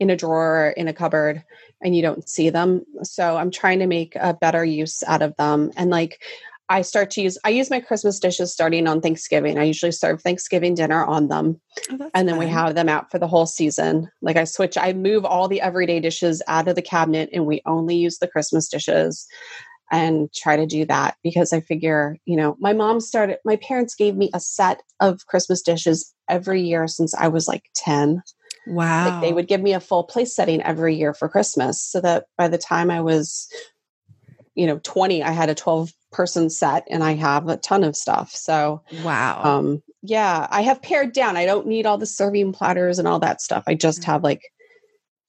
[0.00, 1.42] in a drawer or in a cupboard
[1.82, 2.82] and you don't see them.
[3.02, 5.70] So I'm trying to make a better use out of them.
[5.76, 6.22] And like
[6.70, 9.58] I start to use I use my Christmas dishes starting on Thanksgiving.
[9.58, 11.60] I usually serve Thanksgiving dinner on them.
[11.90, 12.38] Oh, and then fun.
[12.38, 14.10] we have them out for the whole season.
[14.20, 17.62] Like I switch I move all the everyday dishes out of the cabinet and we
[17.64, 19.26] only use the Christmas dishes
[19.90, 23.94] and try to do that because I figure, you know, my mom started, my parents
[23.94, 28.22] gave me a set of Christmas dishes every year since I was like 10.
[28.66, 29.10] Wow.
[29.10, 32.26] Like they would give me a full place setting every year for Christmas so that
[32.36, 33.48] by the time I was,
[34.54, 37.96] you know, 20, I had a 12 person set and I have a ton of
[37.96, 38.32] stuff.
[38.32, 39.42] So, wow.
[39.42, 41.36] Um, yeah, I have pared down.
[41.36, 43.64] I don't need all the serving platters and all that stuff.
[43.66, 44.10] I just mm-hmm.
[44.10, 44.42] have like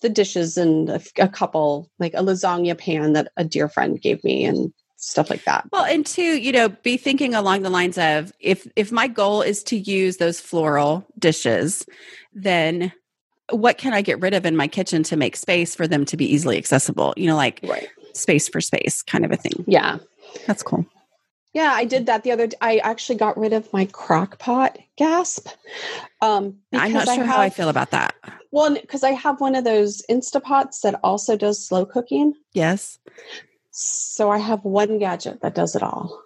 [0.02, 4.24] the dishes and a, a, couple like a lasagna pan that a dear friend gave
[4.24, 7.98] me and stuff like that well and two you know be thinking along the lines
[7.98, 11.86] of if if my goal is to use those floral dishes
[12.34, 12.92] then
[13.52, 16.18] what can i get rid of in my kitchen to make space for them to
[16.18, 17.88] be easily accessible you know like right.
[18.14, 19.98] space for space kind of a thing yeah
[20.48, 20.86] that's cool
[21.54, 22.48] yeah, I did that the other.
[22.62, 25.48] I actually got rid of my crock pot gasp.
[26.22, 28.14] Um, I'm not sure have, how I feel about that.
[28.52, 32.34] Well, because I have one of those Instapots that also does slow cooking.
[32.54, 32.98] Yes.
[33.72, 36.22] So I have one gadget that does it all.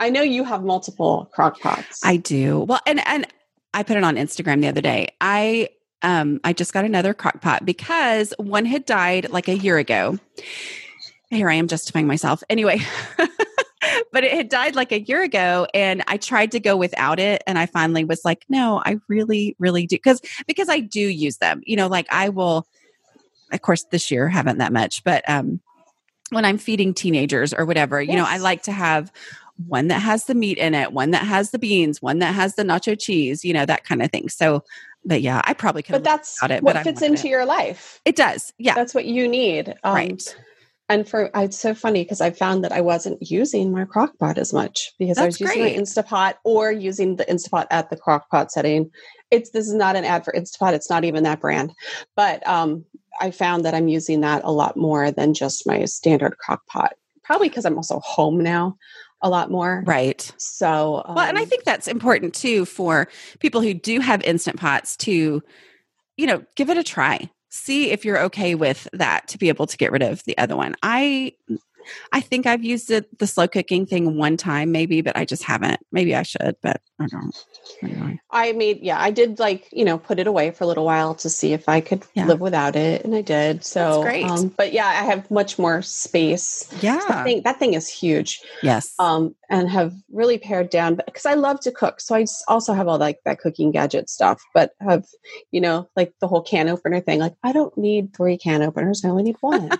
[0.00, 2.00] I know you have multiple crock pots.
[2.04, 2.60] I do.
[2.60, 3.26] Well, and and
[3.72, 5.08] I put it on Instagram the other day.
[5.20, 5.68] I
[6.02, 10.18] um I just got another crock pot because one had died like a year ago.
[11.30, 12.42] Here I am justifying myself.
[12.48, 12.80] Anyway.
[14.12, 17.42] but it had died like a year ago and I tried to go without it
[17.46, 21.38] and I finally was like, no, I really, really do because because I do use
[21.38, 21.62] them.
[21.64, 22.66] You know, like I will
[23.52, 25.60] of course this year haven't that much, but um
[26.30, 28.10] when I'm feeding teenagers or whatever, yes.
[28.10, 29.12] you know, I like to have
[29.68, 32.56] one that has the meat in it, one that has the beans, one that has
[32.56, 34.28] the nacho cheese, you know, that kind of thing.
[34.28, 34.64] So,
[35.04, 35.92] but yeah, I probably could.
[35.92, 37.30] But that's it, what but fits into it.
[37.30, 38.00] your life.
[38.04, 38.52] It does.
[38.58, 39.74] Yeah, that's what you need.
[39.84, 40.36] Um, right
[40.88, 44.38] and for it's so funny because I found that I wasn't using my crock pot
[44.38, 45.76] as much because That's I was using great.
[45.76, 48.90] my Instapot or using the Instapot at the crock pot setting.
[49.30, 51.72] It's this is not an ad for Instapot, it's not even that brand.
[52.16, 52.84] But um
[53.20, 56.94] I found that I'm using that a lot more than just my standard crock pot.
[57.22, 58.76] Probably because I'm also home now
[59.22, 59.82] a lot more.
[59.86, 60.30] Right.
[60.36, 63.08] So um, Well, and I um think that's important too for
[63.38, 65.42] people who do have instant pots to
[66.16, 69.66] you know, give it a try see if you're okay with that to be able
[69.66, 70.74] to get rid of the other one.
[70.82, 71.34] I
[72.12, 75.42] I think I've used it, the slow cooking thing one time, maybe, but I just
[75.42, 75.80] haven't.
[75.92, 77.44] Maybe I should, but I don't.
[77.82, 78.20] Anyway.
[78.30, 81.14] I mean, yeah, I did like, you know, put it away for a little while
[81.16, 82.26] to see if I could yeah.
[82.26, 83.04] live without it.
[83.04, 83.64] And I did.
[83.64, 84.24] So, That's great.
[84.24, 86.68] Um, but yeah, I have much more space.
[86.80, 87.00] Yeah.
[87.08, 88.40] That thing, that thing is huge.
[88.62, 88.94] Yes.
[88.98, 92.00] Um, and have really pared down because I love to cook.
[92.00, 95.04] So I also have all like that cooking gadget stuff, but have,
[95.50, 97.20] you know, like the whole can opener thing.
[97.20, 99.04] Like, I don't need three can openers.
[99.04, 99.70] I only need one.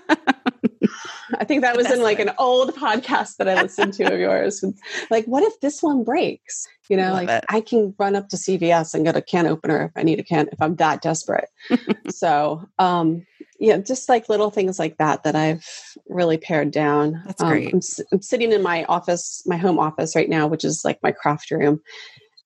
[1.39, 4.65] I think that was in like an old podcast that I listened to of yours.
[5.11, 6.67] Like, what if this one breaks?
[6.89, 7.45] You know, Love like it.
[7.49, 10.25] I can run up to CVS and get a can opener if I need a
[10.25, 11.49] can, if I'm that desperate.
[12.11, 13.25] so, um,
[13.59, 15.67] yeah, just like little things like that that I've
[16.09, 17.23] really pared down.
[17.25, 17.73] That's um, great.
[17.73, 17.81] I'm,
[18.13, 21.51] I'm sitting in my office, my home office right now, which is like my craft
[21.51, 21.81] room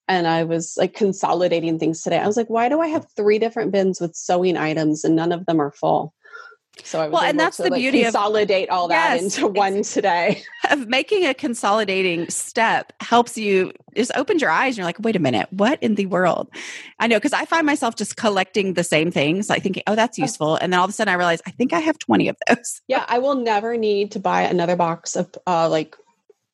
[0.08, 2.18] and I was like consolidating things today.
[2.18, 5.32] I was like, why do I have three different bins with sewing items and none
[5.32, 6.14] of them are full?
[6.84, 9.36] So I was well, and that's to, the like, beauty consolidate of, all that yes,
[9.36, 10.42] into one today.
[10.70, 15.16] Of making a consolidating step helps you just opens your eyes and you're like, wait
[15.16, 16.48] a minute, what in the world?
[16.98, 20.18] I know because I find myself just collecting the same things, like thinking, oh, that's
[20.18, 20.56] useful.
[20.56, 22.80] And then all of a sudden I realize I think I have 20 of those.
[22.88, 25.96] yeah, I will never need to buy another box of uh, like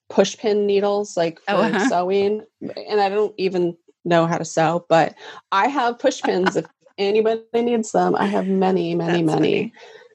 [0.08, 1.88] push pin needles like oh, for oh, uh-huh.
[1.88, 2.44] sewing.
[2.60, 5.14] And I don't even know how to sew, but
[5.50, 6.66] I have push pins if
[6.98, 8.14] anybody needs them.
[8.14, 9.58] I have many, many, That's many.
[9.58, 9.72] Funny.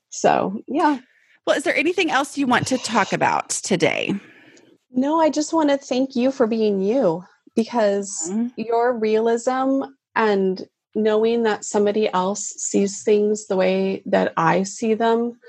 [0.10, 1.00] So, yeah.
[1.46, 4.14] Well, is there anything else you want to talk about today?
[4.92, 7.24] No, I just want to thank you for being you
[7.56, 8.48] because mm-hmm.
[8.56, 9.84] your realism
[10.16, 15.40] and knowing that somebody else sees things the way that I see them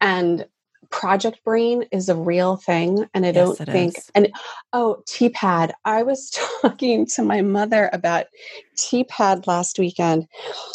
[0.00, 0.46] and
[0.90, 4.10] project brain is a real thing and i yes, don't think is.
[4.14, 4.28] and
[4.72, 5.72] oh TPAD.
[5.84, 6.30] I was
[6.62, 8.26] talking to my mother about
[8.76, 10.26] TPAD last weekend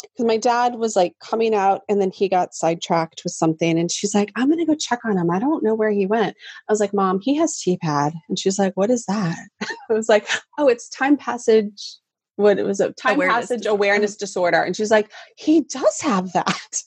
[0.02, 3.90] because my dad was like coming out and then he got sidetracked with something and
[3.90, 5.30] she's like i'm gonna go check on him.
[5.30, 6.36] I don't know where he went.
[6.68, 8.12] I was like mom he has TPAD.
[8.28, 9.38] And she's like what is that?
[9.90, 11.98] I was like oh it's time passage
[12.36, 13.76] what it was a time awareness passage disorder.
[13.76, 16.82] awareness disorder and she's like he does have that.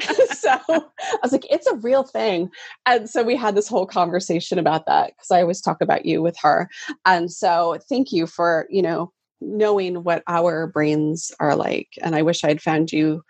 [0.40, 2.50] So i was like it's a real thing.
[2.86, 6.22] And so we had this whole conversation about that because i always talk about you
[6.22, 6.68] with her.
[7.04, 12.20] And so thank you for you know knowing what our brains are like and i
[12.20, 13.22] wish i'd found you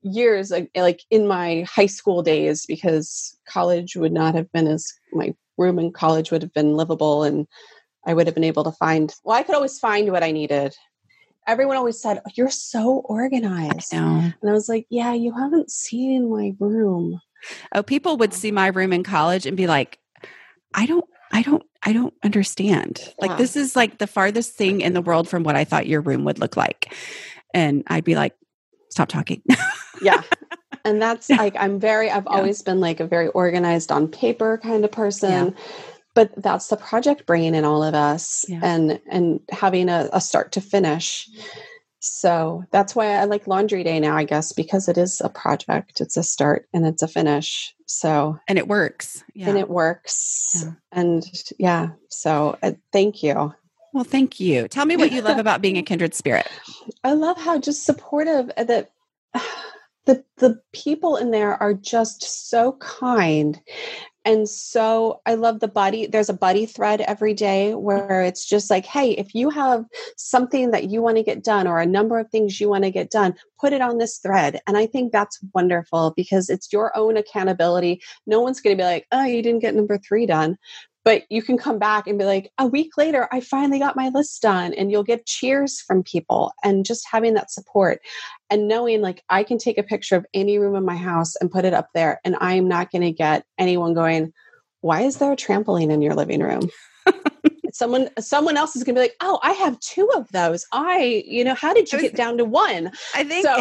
[0.00, 5.34] years like in my high school days because college would not have been as my
[5.58, 7.46] room in college would have been livable and
[8.06, 10.74] I would have been able to find, well, I could always find what I needed
[11.48, 15.70] everyone always said, oh, "You're so organized," I and I was like, "Yeah, you haven't
[15.70, 17.20] seen my room."
[17.74, 19.98] Oh, people would see my room in college and be like,
[20.74, 23.00] "I don't, I don't, I don't understand.
[23.00, 23.26] Yeah.
[23.26, 26.02] Like this is like the farthest thing in the world from what I thought your
[26.02, 26.94] room would look like,"
[27.54, 28.34] and I'd be like,
[28.90, 29.42] "Stop talking."
[30.02, 30.22] yeah.
[30.84, 32.36] And that's like I'm very I've yeah.
[32.36, 35.48] always been like a very organized on paper kind of person.
[35.48, 35.62] Yeah
[36.18, 38.58] but that's the project brain in all of us yeah.
[38.60, 41.30] and and having a, a start to finish.
[42.00, 46.00] So that's why i like laundry day now i guess because it is a project
[46.00, 47.72] it's a start and it's a finish.
[47.86, 49.22] So and it works.
[49.32, 49.50] Yeah.
[49.50, 50.64] and it works.
[50.64, 50.72] Yeah.
[50.90, 51.24] and
[51.56, 53.54] yeah so uh, thank you.
[53.92, 54.66] Well thank you.
[54.66, 56.48] Tell me what you love about being a kindred spirit.
[57.04, 58.90] I love how just supportive uh, that
[60.06, 63.60] the the people in there are just so kind
[64.28, 66.06] and so I love the buddy.
[66.06, 69.86] There's a buddy thread every day where it's just like, hey, if you have
[70.18, 72.90] something that you want to get done or a number of things you want to
[72.90, 74.60] get done, put it on this thread.
[74.66, 78.02] And I think that's wonderful because it's your own accountability.
[78.26, 80.58] No one's going to be like, oh, you didn't get number three done
[81.08, 84.10] but you can come back and be like a week later i finally got my
[84.10, 88.02] list done and you'll get cheers from people and just having that support
[88.50, 91.50] and knowing like i can take a picture of any room in my house and
[91.50, 94.34] put it up there and i'm not going to get anyone going
[94.82, 96.68] why is there a trampoline in your living room
[97.72, 101.24] someone someone else is going to be like oh i have two of those i
[101.26, 103.54] you know how did you was, get down to one i think so.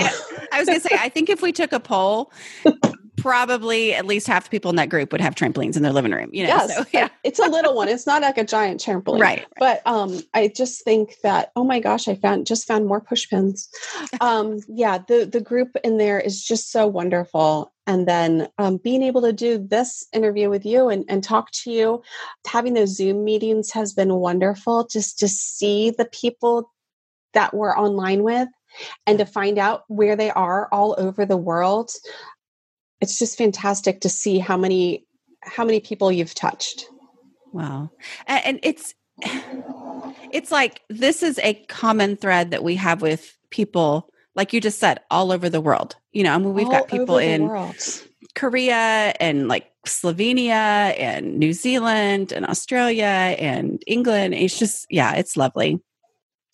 [0.51, 2.29] i was going to say i think if we took a poll
[3.27, 6.13] probably at least half the people in that group would have trampolines in their living
[6.13, 6.29] room.
[6.31, 7.89] You know, yes, so, yeah, it's a little one.
[7.89, 9.45] It's not like a giant trampoline, right?
[9.59, 13.29] But um, I just think that oh my gosh, I found just found more push
[13.29, 13.67] pins.
[14.21, 17.73] Um, yeah, the the group in there is just so wonderful.
[17.85, 21.71] And then um, being able to do this interview with you and, and talk to
[21.71, 22.03] you,
[22.45, 24.87] having those Zoom meetings has been wonderful.
[24.87, 26.71] Just to see the people
[27.33, 28.47] that we're online with
[29.05, 31.91] and to find out where they are all over the world
[33.01, 35.05] it's just fantastic to see how many
[35.43, 36.85] how many people you've touched
[37.53, 37.89] wow
[38.27, 38.93] and it's
[40.31, 44.79] it's like this is a common thread that we have with people like you just
[44.79, 47.49] said all over the world you know i mean we've all got people in
[48.35, 54.35] Korea and like Slovenia and New Zealand and Australia and England.
[54.35, 55.81] It's just, yeah, it's lovely.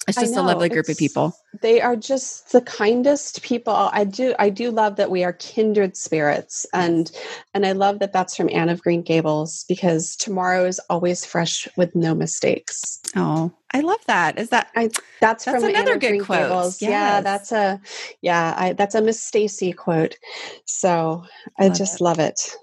[0.07, 1.33] It's just a lovely group of people.
[1.61, 3.73] They are just the kindest people.
[3.73, 7.09] I do I do love that we are kindred spirits and
[7.53, 11.67] and I love that that's from Anne of Green Gables because tomorrow is always fresh
[11.77, 12.99] with no mistakes.
[13.15, 14.37] Oh, I love that.
[14.37, 14.89] Is that I
[15.21, 16.49] that's, that's from another Anne good Green quote.
[16.49, 16.81] Yes.
[16.81, 17.79] Yeah, that's a
[18.21, 20.17] yeah, I that's a Miss Stacy quote.
[20.65, 21.23] So,
[21.59, 22.03] I love just it.
[22.03, 22.55] love it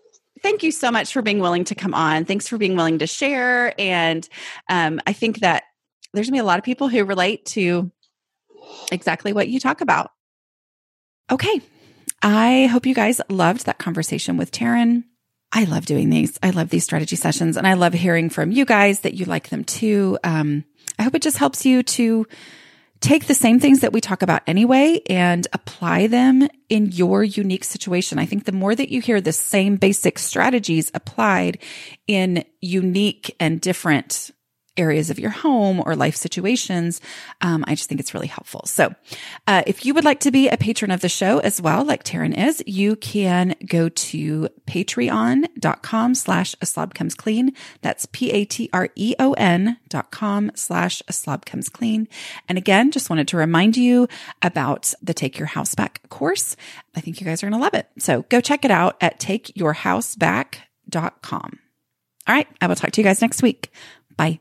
[0.43, 2.25] thank you so much for being willing to come on.
[2.25, 3.79] Thanks for being willing to share.
[3.79, 4.27] And
[4.71, 5.65] um, I think that
[6.13, 7.91] there's going to be a lot of people who relate to
[8.91, 10.13] exactly what you talk about.
[11.31, 11.61] Okay.
[12.23, 15.05] I hope you guys loved that conversation with Taryn.
[15.53, 16.39] I love doing these.
[16.43, 19.49] I love these strategy sessions and I love hearing from you guys that you like
[19.49, 20.19] them too.
[20.23, 20.65] Um,
[20.99, 22.27] I hope it just helps you to
[23.01, 27.65] take the same things that we talk about anyway and apply them in your unique
[27.65, 28.19] situation.
[28.19, 31.59] I think the more that you hear the same basic strategies applied
[32.07, 34.31] in unique and different
[34.77, 37.01] areas of your home or life situations.
[37.41, 38.63] Um, I just think it's really helpful.
[38.67, 38.95] So,
[39.47, 42.05] uh, if you would like to be a patron of the show as well, like
[42.05, 47.53] Taryn is, you can go to patreon.com slash a slob comes clean.
[47.83, 52.09] That's P-A-T-R-E-O-N dot com slash a slob comes clean.
[52.49, 54.09] And again, just wanted to remind you
[54.43, 56.57] about the Take Your House Back course.
[56.95, 57.89] I think you guys are going to love it.
[57.99, 61.59] So go check it out at takeyourhouseback.com.
[62.27, 62.49] All right.
[62.61, 63.73] I will talk to you guys next week.
[64.17, 64.41] Bye.